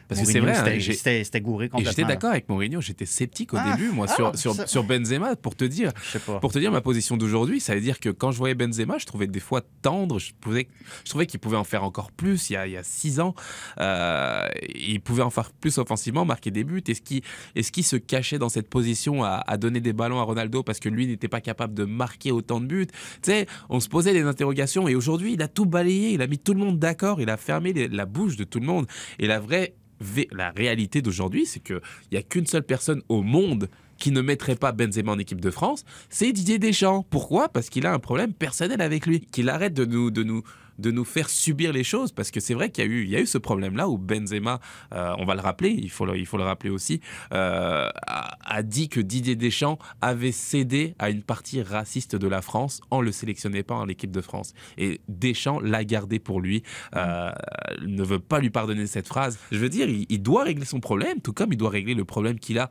[0.08, 0.80] Parce que c'est vrai, hein,
[1.24, 1.92] c'était- gouré Et complètement.
[1.92, 4.84] j'étais d'accord avec Mourinho, j'étais sceptique au Ah, début, moi, ah, sur, sur, ça- sur
[4.84, 5.92] Benzema, pour te dire.
[6.42, 9.06] Pour te dire ma position d'aujourd'hui, ça veut dire que quand je voyais Benzema, je
[9.06, 10.68] trouvais des fois tendre, je, pouvais-
[11.04, 13.20] je trouvais qu'il pouvait en faire encore plus il y a, il y a six
[13.20, 13.34] ans.
[13.80, 16.84] Euh, il pouvait en faire plus offensivement, marquer des buts.
[16.88, 17.22] Est-ce qu'il
[17.56, 20.80] est qu'il se cachait dans cette position à, à donner des ballons à Ronaldo parce
[20.80, 22.88] que lui n'était pas capable de marquer autant de buts?
[22.88, 26.28] Tu sais, on se posait des interrogations et aujourd'hui, il a tout balayé, il a
[26.28, 28.86] mis tout le monde d'accord, il a fermé les- la bouche de tout le monde.
[29.18, 29.74] Et la vraie
[30.32, 34.56] la réalité d'aujourd'hui, c'est qu'il n'y a qu'une seule personne au monde qui ne mettrait
[34.56, 37.06] pas Benzema en équipe de France, c'est Didier Deschamps.
[37.10, 37.48] Pourquoi?
[37.50, 39.22] Parce qu'il a un problème personnel avec lui.
[39.22, 40.44] Qu'il arrête de nous, de nous,
[40.80, 42.12] de nous faire subir les choses.
[42.12, 43.98] Parce que c'est vrai qu'il y a eu, il y a eu ce problème-là où
[43.98, 44.60] Benzema,
[44.94, 47.02] euh, on va le rappeler, il faut le, il faut le rappeler aussi,
[47.34, 52.82] euh, a, dit que Didier Deschamps avait cédé à une partie raciste de la France
[52.92, 54.54] en le sélectionnant pas en l'équipe de France.
[54.78, 56.64] Et Deschamps l'a gardé pour lui,
[56.96, 57.32] euh,
[57.86, 59.38] ne veut pas lui pardonner cette phrase.
[59.52, 62.40] Je veux dire, il, doit régler son problème, tout comme il doit régler le problème
[62.40, 62.70] qu'il a,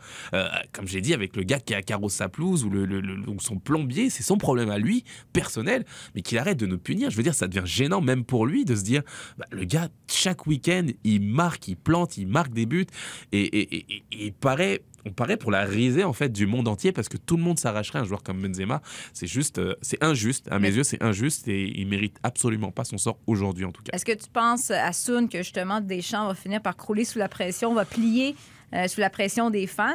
[0.72, 3.02] comme j'ai dit, avec le gars qui a carrosse sa pelouse ou, le, le-
[3.38, 5.84] son plombier, c'est son problème à lui, personnel,
[6.14, 7.10] mais qu'il arrête de nous punir.
[7.10, 9.02] Je veux dire, ça devient gênant même pour lui de se dire,
[9.38, 12.86] bah, le gars, chaque week-end, il marque, il plante, il marque des buts,
[13.32, 16.68] et, et- et- et il paraît on paraît pour la risée en fait du monde
[16.68, 18.82] entier parce que tout le monde s'arracherait un joueur comme Benzema.
[19.12, 20.46] C'est juste, euh, c'est injuste.
[20.48, 23.82] À mes yeux, c'est injuste et il mérite absolument pas son sort aujourd'hui en tout
[23.82, 23.90] cas.
[23.96, 27.28] Est-ce que tu penses à Soon que justement Deschamps va finir par crouler sous la
[27.28, 28.36] pression, va plier
[28.74, 29.94] euh, sous la pression des fans?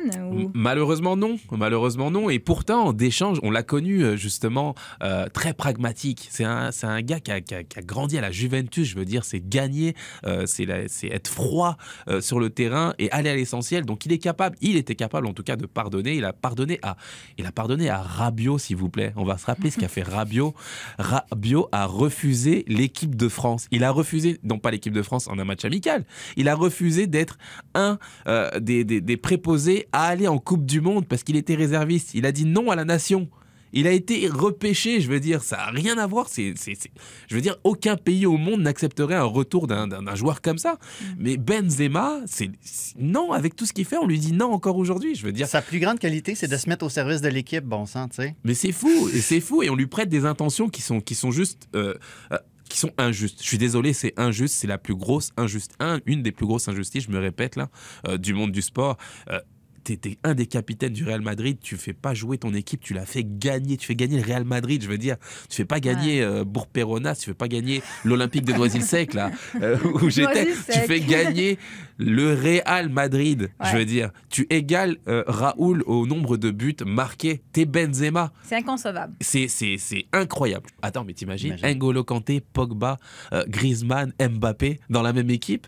[0.54, 2.30] Malheureusement non, malheureusement non.
[2.30, 6.28] Et pourtant, Deschamps, on l'a connu euh, justement euh, très pragmatique.
[6.32, 8.88] C'est un, un gars qui a, qui a- grandi à la Juventus.
[8.88, 10.68] Je veux dire, c'est gagner, euh, c'est
[11.08, 11.78] être froid
[12.20, 13.86] sur le terrain et aller à l'essentiel.
[13.86, 16.16] Donc il est capable, il était capable en tout cas de pardonner.
[16.16, 16.98] Il a pardonné à,
[17.38, 19.14] il a pardonné à Rabiot, s'il vous plaît.
[19.16, 20.54] On va se rappeler ce qu'a fait Rabiot.
[21.00, 23.68] Rabiot a refusé l'équipe de France.
[23.72, 26.06] Il a refusé, non pas l'équipe de France en un match amical.
[26.36, 27.38] Il a refusé d'être
[27.74, 31.56] un euh, des, des- des préposés à aller en Coupe du Monde parce qu'il était
[31.56, 32.14] réserviste.
[32.14, 33.30] Il a dit non à la nation.
[33.74, 36.30] Il a été repêché, je veux dire, ça n'a rien à voir.
[36.30, 36.90] C'est, c'est- c'est-
[37.28, 40.58] Je veux dire, aucun pays au monde n'accepterait un retour d'un, d'un- d'un joueur comme
[40.58, 40.78] ça.
[41.18, 44.78] Mais Benzema, c'est, c'est- non, avec tout ce qu'il fait, on lui dit non encore
[44.78, 45.16] aujourd'hui.
[45.16, 47.66] Je veux dire, Sa plus grande qualité, c'est de se mettre au service de l'équipe,
[47.66, 48.36] bon sang, tu sais.
[48.46, 51.14] mais c'est fou, et c'est fou, et on lui prête des intentions qui sont, qui
[51.16, 51.68] sont juste.
[51.76, 51.94] euh,
[52.32, 52.38] euh,
[52.68, 53.42] qui sont injustes.
[53.42, 56.68] Je suis désolé, c'est injuste, c'est la plus grosse injuste, un, une des plus grosses
[56.68, 57.70] injustices, je me répète là,
[58.08, 58.98] euh, du monde du sport.
[59.30, 59.40] Euh,
[59.88, 62.94] T'es t'es un des capitaines du Real Madrid, tu fais pas jouer ton équipe, tu
[62.94, 65.16] l'as fait gagner, tu fais gagner le Real Madrid, je veux dire,
[65.50, 69.32] tu fais pas gagner euh, Bourg-Péronas, tu fais pas gagner l'Olympique de Noisy-le-Sec là,
[69.62, 71.58] euh, où j'étais, tu fais gagner
[71.98, 73.78] le Real Madrid, je Ouais.
[73.80, 79.14] veux dire, tu égales euh, Raoul au nombre de buts marqués, t'es Benzema, C'est inconcevable.
[79.22, 80.70] c'est, c'est, c'est incroyable.
[80.82, 81.66] Attends, mais t'imagines Imagine.
[81.78, 82.98] N'Golo Kanté, Pogba,
[83.32, 85.66] euh, Griezmann, Mbappé dans la même équipe?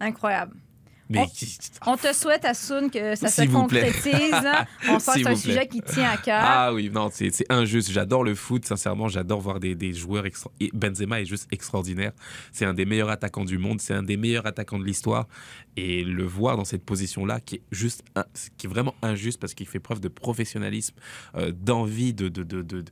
[0.00, 0.54] Incroyable.
[1.10, 1.26] Mais
[1.86, 4.12] On- On te souhaite, Assoun, que ça se concrétise.
[4.88, 5.36] On sent que c'est un plaît.
[5.36, 6.40] sujet qui tient à cœur.
[6.42, 7.90] Ah oui, non, c'est, injuste.
[7.90, 9.08] J'adore le foot, sincèrement.
[9.08, 10.24] J'adore voir des, des joueurs.
[10.24, 12.12] extra- Benzema est juste extraordinaire.
[12.52, 13.80] C'est un des meilleurs attaquants du monde.
[13.80, 15.26] C'est un des meilleurs attaquants de l'histoire.
[15.76, 18.02] Et le voir dans cette position-là, qui est juste,
[18.56, 20.94] qui est vraiment injuste parce qu'il fait preuve de professionnalisme,
[21.36, 22.28] euh, d'envie, de.
[22.28, 22.90] de, de, de- de-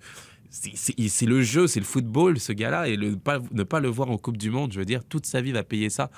[0.53, 4.11] c'est, le jeu, c'est le football, ce gars-là, et le, pas, ne pas le voir
[4.11, 6.11] en Coupe du Monde, je veux dire, toute sa vie va payer ça.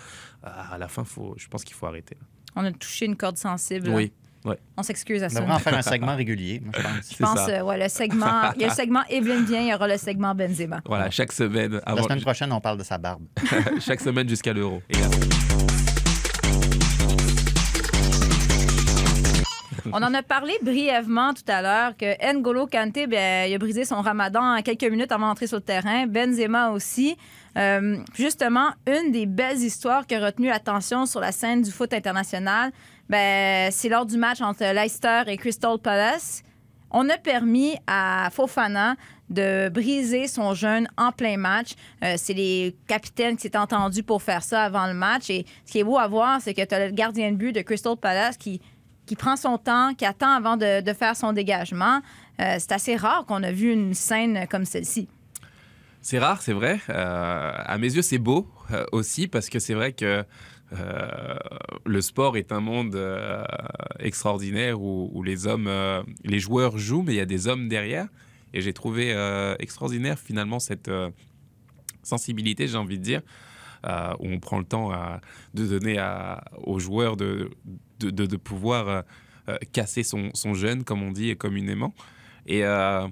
[0.43, 2.17] Ah, À la fin, faut, je pense qu'il faut arrêter.
[2.57, 3.89] On a touché une corde sensible.
[3.91, 4.13] Oui,
[4.45, 4.59] ouais.
[4.77, 5.41] On s'excuse, On Assoun.
[5.43, 7.11] devrait en faire un segment régulier, moi, je pense.
[7.13, 7.49] Je pense, ça.
[7.49, 8.53] euh, ouais, le segment.
[8.57, 10.81] Il y a le segment Evelyne vient, il y aura le segment Benzema.
[10.85, 13.23] Voilà, chaque semaine, La semaine prochaine, on parle de sa barbe.
[13.81, 14.83] chaque semaine jusqu'à l'euro.
[14.91, 15.09] Et là,
[19.93, 23.85] On en a parlé brièvement tout à l'heure que N'Golo Kanté, ben, il a brisé
[23.85, 26.07] son ramadan quelques minutes avant d'entrer sur le terrain.
[26.07, 27.17] Benzema aussi.
[27.57, 31.93] Euh, justement, une des belles histoires qui a retenu l'attention sur la scène du foot
[31.93, 32.73] international,
[33.09, 36.43] ben, c'est lors du match entre Leicester et Crystal Palace.
[36.91, 38.95] On a permis à Fofana
[39.29, 41.73] de briser son jeûne en plein match.
[42.05, 45.31] Euh, c'est les capitaines qui s'étaient entendus pour faire ça avant le match.
[45.31, 47.53] Et ce qui est beau à voir, c'est que tu as le gardien de but
[47.53, 48.61] de Crystal Palace qui,
[49.07, 52.01] qui prend son temps, qui attend avant de, faire son dégagement.
[52.41, 55.09] Euh, c'est assez rare qu'on a vu une scène comme celle-ci.
[56.05, 56.81] C'est rare, c'est vrai.
[56.91, 60.23] Euh, à mes yeux, c'est beau euh, aussi parce que c'est vrai que
[60.75, 61.37] euh,
[61.87, 63.01] le sport est un monde
[64.01, 65.71] extraordinaire où, où les hommes,
[66.23, 68.09] les joueurs jouent, mais il y a des hommes derrière.
[68.53, 69.17] Et j'ai trouvé
[69.59, 70.91] extraordinaire finalement cette
[72.03, 73.23] sensibilité, j'ai envie de dire,
[73.85, 75.21] euh, où on prend le temps à-
[75.55, 76.03] de donner
[76.63, 77.51] aux joueurs de,
[78.37, 79.03] pouvoir euh,
[79.49, 81.95] euh, casser son, son jeûne, comme on dit communément.
[82.47, 83.07] Et, euh,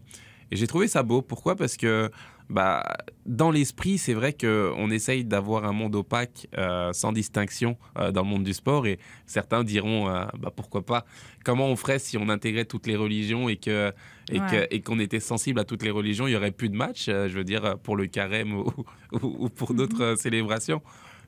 [0.51, 1.23] et j'ai trouvé ça beau.
[1.23, 1.57] Pourquoi?
[1.57, 2.11] Parce que
[2.51, 2.82] bah,
[3.26, 8.22] dans l'esprit, c'est vrai qu'on essaye d'avoir un monde opaque, euh, sans distinction euh, dans
[8.22, 8.86] le monde du sport.
[8.86, 11.05] Et certains diront, euh, bah, pourquoi pas
[11.45, 13.93] Comment on ferait si on intégrait toutes les religions et que
[14.30, 14.47] et Ouais.
[14.68, 17.07] que- et qu'on était sensible à toutes les religions Il y aurait plus de matchs,
[17.07, 18.64] je veux dire, pour le carême ou,
[19.12, 20.80] ou- ou pour d'autres euh, célébrations.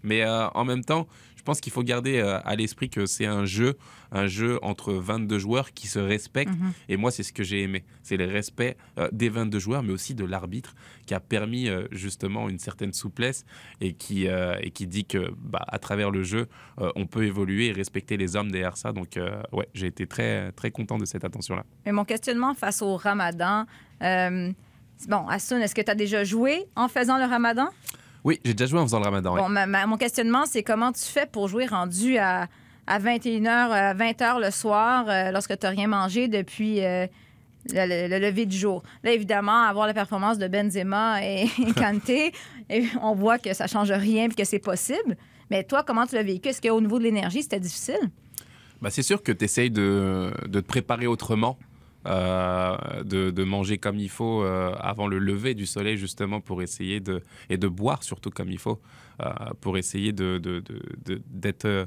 [0.05, 3.27] Mais euh, en même temps, je pense qu'il faut garder euh, à l'esprit que c'est
[3.27, 3.77] un jeu,
[4.13, 6.57] un jeu entre 22 joueurs qui se respectent.
[6.57, 6.73] Mhm.
[6.89, 7.85] Et moi, c'est ce que j'ai aimé.
[8.03, 10.75] C'est le respect euh, des 22 joueurs, mais aussi de l'arbitre,
[11.07, 13.45] qui a permis justement une certaine souplesse
[13.81, 16.47] et qui, et qui dit que bah, à travers le jeu,
[16.79, 18.93] on peut évoluer et respecter les hommes derrière ça.
[18.93, 19.19] Donc,
[19.53, 21.65] ouais, j'ai été très, très content de cette attention-là.
[21.85, 23.67] Mais mon questionnement face au ramadan,
[24.03, 24.53] euh,
[25.09, 27.69] bon, Assoun, est-ce que tu as déjà joué en faisant le ramadan?
[28.25, 29.37] Oui, j'ai déjà joué en faisant le ramadan.
[29.37, 32.49] Bon, ma- ma- mon questionnement, c'est comment tu fais pour jouer rendu à,
[32.87, 37.07] à 21h, à 20h le soir, euh, lorsque tu n'as rien mangé depuis euh,
[37.71, 38.83] le, le- le lever du jour?
[39.03, 42.33] Là, évidemment, avoir la performance de Benzema et, et Kanté,
[42.71, 45.17] et on voit que ça change rien et que c'est possible.
[45.51, 46.49] Mais toi, comment tu l'as vécu?
[46.49, 48.11] Est-ce qu'au niveau de l'énergie, c'était difficile?
[48.81, 51.74] Bah, c'est sûr que tu essayes de, de te préparer autrement, euh,
[52.05, 57.01] de, de manger comme il faut euh, avant le lever du soleil, justement, pour essayer
[57.01, 57.23] de.
[57.49, 58.81] et de boire surtout comme il faut,
[59.23, 59.31] euh,
[59.61, 61.65] pour essayer de, de- de- de- d'être.
[61.67, 61.87] euh,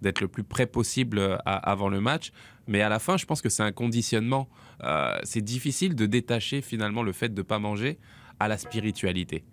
[0.00, 2.32] d'être le plus près possible euh, avant le match.
[2.66, 4.48] Mais à la fin, je pense que c'est un conditionnement.
[4.82, 8.00] Euh, c'est difficile de détacher finalement le fait de ne pas manger
[8.40, 9.44] à la spiritualité.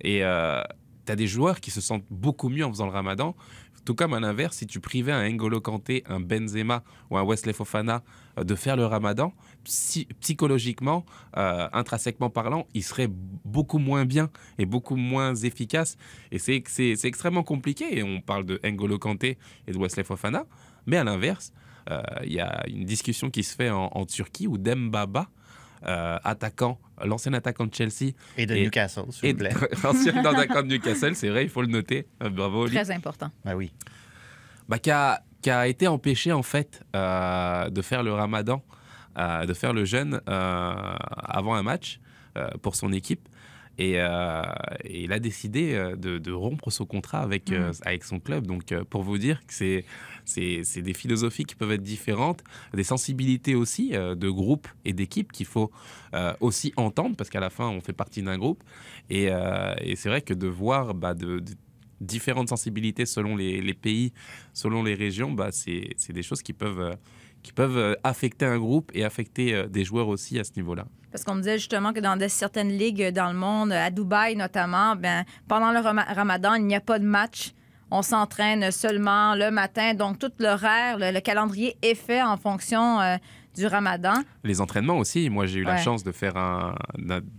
[0.00, 3.36] Et tu as des joueurs qui se sentent beaucoup mieux en faisant le ramadan.
[3.84, 7.52] Tout comme à l'inverse, si tu privais un N'Golo Kanté, un Benzema ou un Wesley
[7.52, 8.02] Fofana
[8.38, 9.34] euh, de faire le ramadan,
[9.64, 11.04] psy- psychologiquement,
[11.36, 15.96] euh, intrinsèquement parlant, ils seraient beaucoup moins bien et beaucoup moins efficaces.
[16.32, 17.98] Et c'est c'est- c'est extrêmement compliqué.
[17.98, 20.44] Et on parle de N'Golo Kanté et de Wesley Fofana.
[20.86, 21.52] Mais à l'inverse,
[21.90, 25.28] euh, il y a une discussion qui se fait en, en Turquie où Dembaba,
[25.86, 29.54] euh, attaquant, l'ancien attaquant de Chelsea Et de Et- Newcastle, s'il et vous plaît.
[29.84, 32.06] l'ancien attaquant de Newcastle, c'est vrai, il faut le noter.
[32.20, 32.74] Bravo, Oli.
[32.74, 33.30] Très important.
[33.44, 33.72] Ben oui.
[34.68, 38.62] Bah, qui, a, qui a été empêché en fait euh, de faire le ramadan,
[39.18, 40.94] euh, de faire le jeûne euh,
[41.40, 42.00] avant un match
[42.36, 43.28] euh, pour son équipe.
[43.80, 48.44] Et, et il a décidé de, de rompre son contrat avec, euh, avec son club.
[48.44, 49.84] Donc, pour vous dire que c'est,
[50.24, 52.42] c'est, c'est des philosophies qui peuvent être différentes,
[52.74, 55.70] des sensibilités aussi de groupe et d'équipe qu'il faut
[56.40, 58.64] aussi entendre, parce qu'à la fin, on fait partie d'un groupe.
[59.10, 59.26] Et,
[59.80, 61.52] et c'est vrai que de voir bah, de, de
[62.00, 64.12] différentes sensibilités selon les, les pays,
[64.54, 66.96] selon les régions, bah, c'est c'est des choses qui peuvent,
[67.42, 70.84] qui peuvent euh, affecter un groupe et affecter euh, des joueurs aussi à ce niveau-là.
[71.10, 74.94] Parce qu'on me disait justement que dans certaines ligues dans le monde, à Dubaï notamment,
[74.96, 77.52] ben, pendant le rama- ramadan, il n'y a pas de match.
[77.90, 79.94] On s'entraîne seulement le matin.
[79.94, 83.16] Donc, tout l'horaire, le, le calendrier est fait en fonction euh,
[83.58, 84.14] du ramadan.
[84.44, 85.28] Les entraînements aussi.
[85.30, 86.74] Moi, j'ai eu la chance de faire un.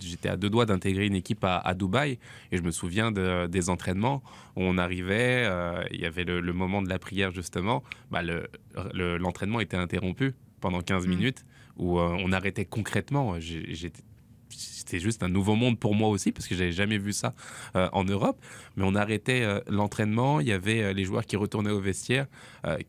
[0.01, 2.19] J'étais à deux doigts d'intégrer une équipe à, à Dubaï
[2.51, 4.21] et je me souviens de- des entraînements
[4.55, 7.83] où on arrivait, euh, il y avait le, le moment de la prière justement.
[8.11, 8.47] Bah, le-
[8.93, 11.09] le- L'entraînement était interrompu pendant 15 Mm.
[11.09, 11.45] minutes
[11.77, 13.39] où euh, on arrêtait concrètement.
[13.39, 14.03] J'étais
[14.49, 17.33] c'était juste un nouveau monde pour moi aussi parce que j'avais jamais vu ça
[17.75, 18.37] euh, en Europe.
[18.75, 20.39] Mais on arrêtait euh, l'entraînement.
[20.39, 22.25] Il y avait euh, les joueurs qui retournaient au vestiaire,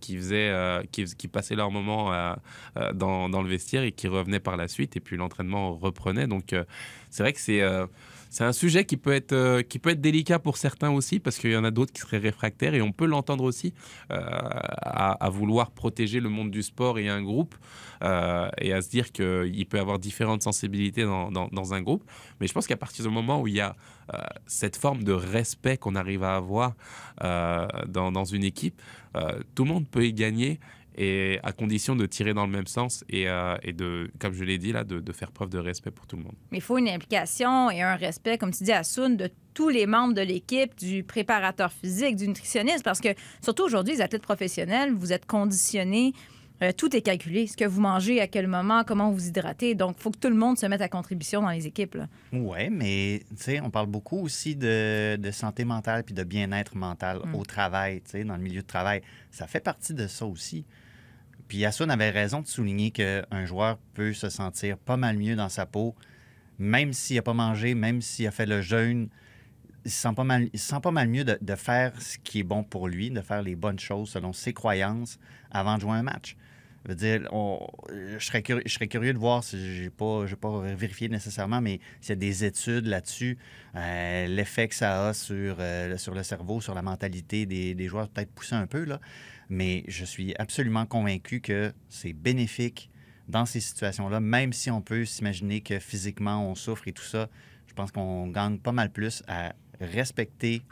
[0.01, 0.53] qui faisaient,
[0.91, 2.11] qui, passaient leur moment
[2.95, 4.97] dans, dans le vestiaire et qui revenaient par la suite.
[4.97, 6.27] Et puis l'entraînement reprenait.
[6.27, 6.55] Donc
[7.11, 7.63] c'est vrai que c'est
[8.31, 11.37] c'est un sujet qui peut être euh, qui peut être délicat pour certains aussi parce
[11.37, 13.74] qu'il y en a d'autres qui seraient réfractaires et on peut l'entendre aussi
[14.12, 17.57] euh, à, vouloir protéger le monde du sport et un groupe
[18.05, 22.05] euh, et à se dire qu'il peut avoir différentes sensibilités dans, dans- un groupe.
[22.41, 23.76] Mais je pense qu'à partir du moment où il y a
[24.47, 26.74] cette forme de respect qu'on arrive à avoir
[27.20, 28.81] dans, une équipe,
[29.55, 30.59] tout le monde peut y gagner.
[31.03, 34.44] Et à condition de tirer dans le même sens et, euh, et de, comme je
[34.44, 36.34] l'ai dit là, de, de faire preuve de respect pour tout le monde.
[36.51, 39.70] Mais il faut une implication et un respect, comme tu dis, à Soun, de tous
[39.70, 43.09] les membres de l'équipe, du préparateur physique, du nutritionniste, parce que
[43.42, 46.12] surtout aujourd'hui, les athlètes professionnels, vous êtes conditionnés.
[46.62, 47.46] euh, tout est calculé.
[47.46, 49.74] Ce que vous mangez, à quel moment, comment vous hydratez.
[49.74, 51.96] Donc, il faut que tout le monde se mette à contribution dans les équipes.
[52.34, 56.76] Oui, mais tu sais, on parle beaucoup aussi de, de santé mentale puis de bien-être
[56.76, 57.34] mental Mm.
[57.36, 59.01] au travail, tu sais, dans le milieu de travail.
[59.30, 60.66] Ça fait partie de ça aussi.
[61.51, 65.48] Puis Yassoun avait raison de souligner qu'un joueur peut se sentir pas mal mieux dans
[65.48, 65.96] sa peau,
[66.61, 69.09] même s'il n'a pas mangé, même s'il a fait le jeûne.
[69.84, 73.20] Il se sent pas mal, mieux de, faire ce qui est bon pour lui, de
[73.20, 75.18] faire les bonnes choses selon ses croyances
[75.51, 76.36] avant de jouer un match.
[76.88, 82.11] Je je, serais curieux, je de voir si j'ai pas, pas vérifié nécessairement, mais s'il
[82.11, 83.38] y a des études là-dessus,
[83.74, 88.09] euh, l'effet que ça a sur, euh, sur le cerveau, sur la mentalité des, joueurs,
[88.09, 88.86] peut-être pousser un peu.
[89.51, 92.88] Mais je suis absolument convaincu que c'est bénéfique
[93.28, 97.28] dans ces situations-là, même si on peut s'imaginer que physiquement on souffre et tout ça.
[97.66, 100.62] Je pense qu'on gagne pas mal plus à respecter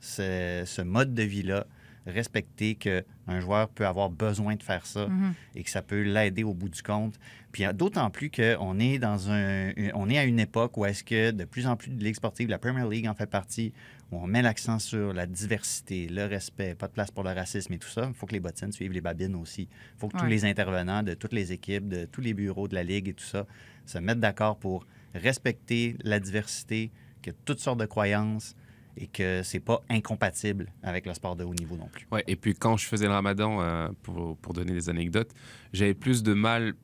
[0.00, 1.66] ce, ce mode de vie-là,
[2.06, 5.34] respecter qu'un joueur peut avoir besoin de faire ça Mhm.
[5.54, 7.18] et que ça peut l'aider au bout du compte.
[7.52, 11.04] Puis euh, d'autant plus qu'on est dans un, on est à une époque où est-ce
[11.04, 13.72] que de plus en plus de ligues sportives, la Premier League en fait partie,
[14.10, 17.72] où on met l'accent sur la diversité, le respect, pas de place pour le racisme
[17.74, 18.06] et tout ça.
[18.08, 19.62] Il faut que les bottines suivent les babines aussi.
[19.62, 22.74] Il faut que tous les intervenants de toutes les équipes, de tous les bureaux de
[22.74, 23.46] la ligue et tout ça,
[23.84, 26.90] se mettent d'accord pour respecter la diversité,
[27.22, 28.54] que toutes sortes de croyances
[28.96, 32.06] et que c'est pas incompatible avec le sport de haut niveau non plus.
[32.10, 35.30] Ouais, et puis quand je faisais le ramadan, euh, pour, pour donner des anecdotes,
[35.72, 36.74] j'avais plus de mal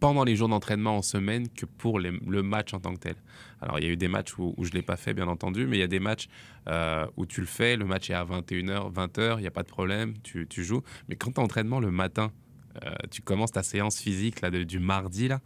[0.00, 3.16] pendant les jours d'entraînement en semaine que pour le match en tant que tel.
[3.60, 5.66] Alors, il y a eu des matchs où, je ne l'ai pas fait, bien entendu,
[5.66, 6.28] mais il y a des matchs
[6.68, 9.62] euh, où tu le fais, le match est à 21h, 20h, il n'y a pas
[9.62, 10.82] de problème, tu, joues.
[11.08, 12.32] Mais quand tu entraînement le matin,
[12.84, 15.40] euh, tu commences ta séance physique là, du mardi, là,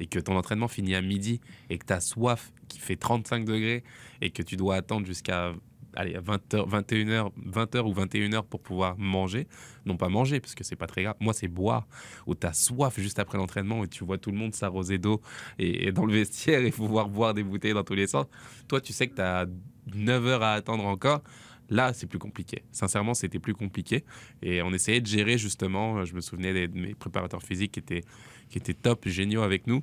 [0.00, 3.44] et que ton entraînement finit à midi, et que tu as soif qui fait 35
[3.44, 3.84] degrés,
[4.22, 5.52] et que tu dois attendre jusqu'à
[5.94, 9.46] allez, 20h, 21h, 20h ou 21h pour pouvoir manger.
[9.86, 11.16] Non pas manger, parce que c'est pas très grave.
[11.20, 11.86] Moi, c'est boire,
[12.26, 15.20] où tu as soif juste après l'entraînement, et tu vois tout le monde s'arroser d'eau
[15.58, 18.26] et, dans le vestiaire et pouvoir boire des bouteilles dans tous les sens.
[18.68, 19.46] Toi, tu sais que tu as
[19.94, 21.22] 9 heures à attendre encore.
[21.70, 22.64] Là, c'est plus compliqué.
[22.70, 24.04] Sincèrement, c'était plus compliqué.
[24.42, 26.04] Et on essayait de gérer justement.
[26.04, 28.02] Je me souvenais de mes préparateurs physiques qui étaient,
[28.50, 29.82] qui étaient top, géniaux avec nous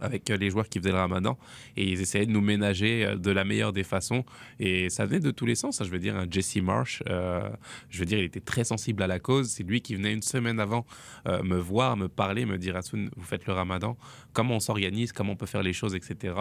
[0.00, 1.38] avec euh, les joueurs qui faisaient le ramadan
[1.76, 4.24] et ils essayaient de nous ménager euh, de la meilleure des façons.
[4.58, 5.84] Et ça venait de tous les sens hein.
[5.84, 7.48] je veux dire un Jesse Marsh euh,
[7.88, 9.48] je veux dire il était très sensible à la cause.
[9.50, 10.86] C'est lui qui venait une semaine avant
[11.26, 13.96] euh, me voir me parler me dire Hassoun vous faites le ramadan.
[14.32, 15.12] Comment on s'organise?
[15.12, 15.94] Comment on peut faire les choses?
[15.94, 16.32] Etc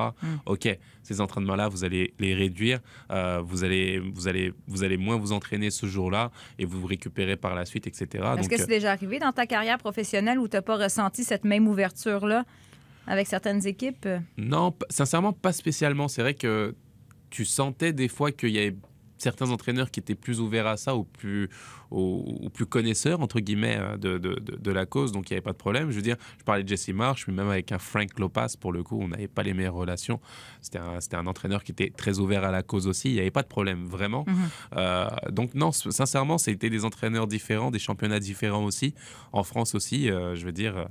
[0.45, 2.79] ok ces entraînements là vous allez les réduire
[3.11, 6.79] euh, vous allez vous allez vous allez moins vous entraîner ce jour là et vous
[6.79, 10.39] vous récupérez par la suite etc Est-ce que c'est déjà arrivé dans ta carrière professionnelle
[10.39, 12.45] où tu n'as pas ressenti cette même ouverture-là?
[13.07, 14.07] Avec certaines équipes?
[14.37, 16.07] Non, sincèrement, pas spécialement.
[16.07, 16.75] C'est vrai que
[17.29, 18.75] tu sentais des fois qu'il y avait
[19.21, 21.49] certains entraîneurs qui étaient plus ouverts à ça ou plus,
[21.91, 25.11] ou, ou plus connaisseurs, entre guillemets, euh, de, de, de- de la cause.
[25.11, 25.91] Donc, il n'y avait pas de problème.
[25.91, 28.71] Je veux dire, je parlais de Jesse Marsh, mais même avec un Frank Lopas, pour
[28.73, 30.19] le coup, on n'avait pas les meilleures relations.
[30.61, 33.09] C'était un, c'était un entraîneur qui était très ouvert à la cause aussi.
[33.09, 34.25] Il n'y avait pas de problème, vraiment.
[34.75, 38.93] Euh, donc, non, sincèrement, c'était des entraîneurs différents, des championnats différents aussi.
[39.31, 40.87] En France aussi, euh, je veux dire,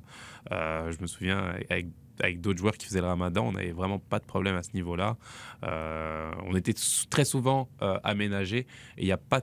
[0.53, 1.87] euh, je me souviens avec
[2.23, 4.71] avec d'autres joueurs qui faisaient le ramadan, on n'avait vraiment pas de problème à ce
[4.75, 5.17] niveau-là.
[5.65, 6.75] Euh, on était
[7.09, 8.67] très souvent euh, aménagés
[8.97, 9.41] et il n'y a pas,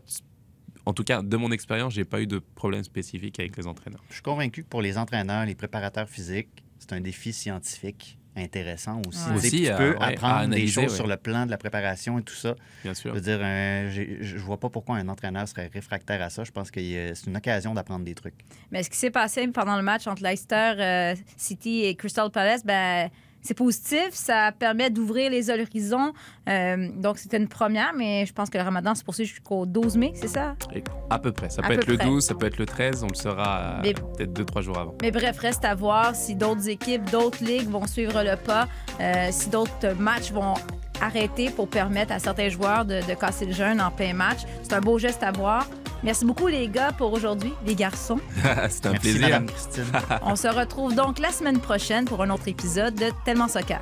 [0.85, 4.03] en tout cas de mon expérience, j'ai pas eu de problème spécifique avec les entraîneurs.
[4.09, 9.01] Je suis convaincu que pour les entraîneurs, les préparateurs physiques, c'est un défi scientifique intéressant
[9.07, 9.29] aussi.
[9.29, 9.35] Ouais.
[9.35, 10.95] Aussi, tu à- peux apprendre des analyser, choses ouais.
[10.95, 12.55] sur le plan de la préparation et tout ça.
[12.83, 13.13] Bien Je sûr.
[13.13, 13.89] veux dire, euh,
[14.21, 16.43] je vois pas pourquoi un entraîneur serait réfractaire à ça.
[16.43, 18.35] Je pense que euh, c'est une occasion d'apprendre des trucs.
[18.71, 22.63] Mais ce qui s'est passé pendant le match entre Leicester euh, City et Crystal Palace,
[22.65, 23.09] ben,
[23.41, 24.09] c'est positif.
[24.11, 26.13] Ça permet d'ouvrir les horizons.
[26.49, 29.97] Euh, donc, c'était une première, mais je pense que le ramadan se poursuit jusqu'au 12
[29.97, 30.55] mai, c'est ça?
[30.75, 31.49] Et à peu près.
[31.49, 32.05] Ça À peut peu être le près.
[32.07, 34.95] 12, ça peut être le 13, on le saura euh, Mais- peut-être 2-3 jours avant.
[35.01, 38.67] Mais bref, reste à voir si d'autres équipes, d'autres ligues vont suivre le pas,
[38.99, 40.53] euh, si d'autres matchs vont
[40.99, 44.39] arrêter pour permettre à certains joueurs de, de casser le jeûne en plein match.
[44.63, 45.67] C'est un beau geste à voir.
[46.03, 48.19] Merci beaucoup, les gars, pour aujourd'hui, les garçons.
[48.69, 49.21] C'était un Merci, plaisir.
[49.21, 49.85] Madame Christine.
[50.21, 53.81] On se retrouve donc la semaine prochaine pour un autre épisode de Tellement Soccer.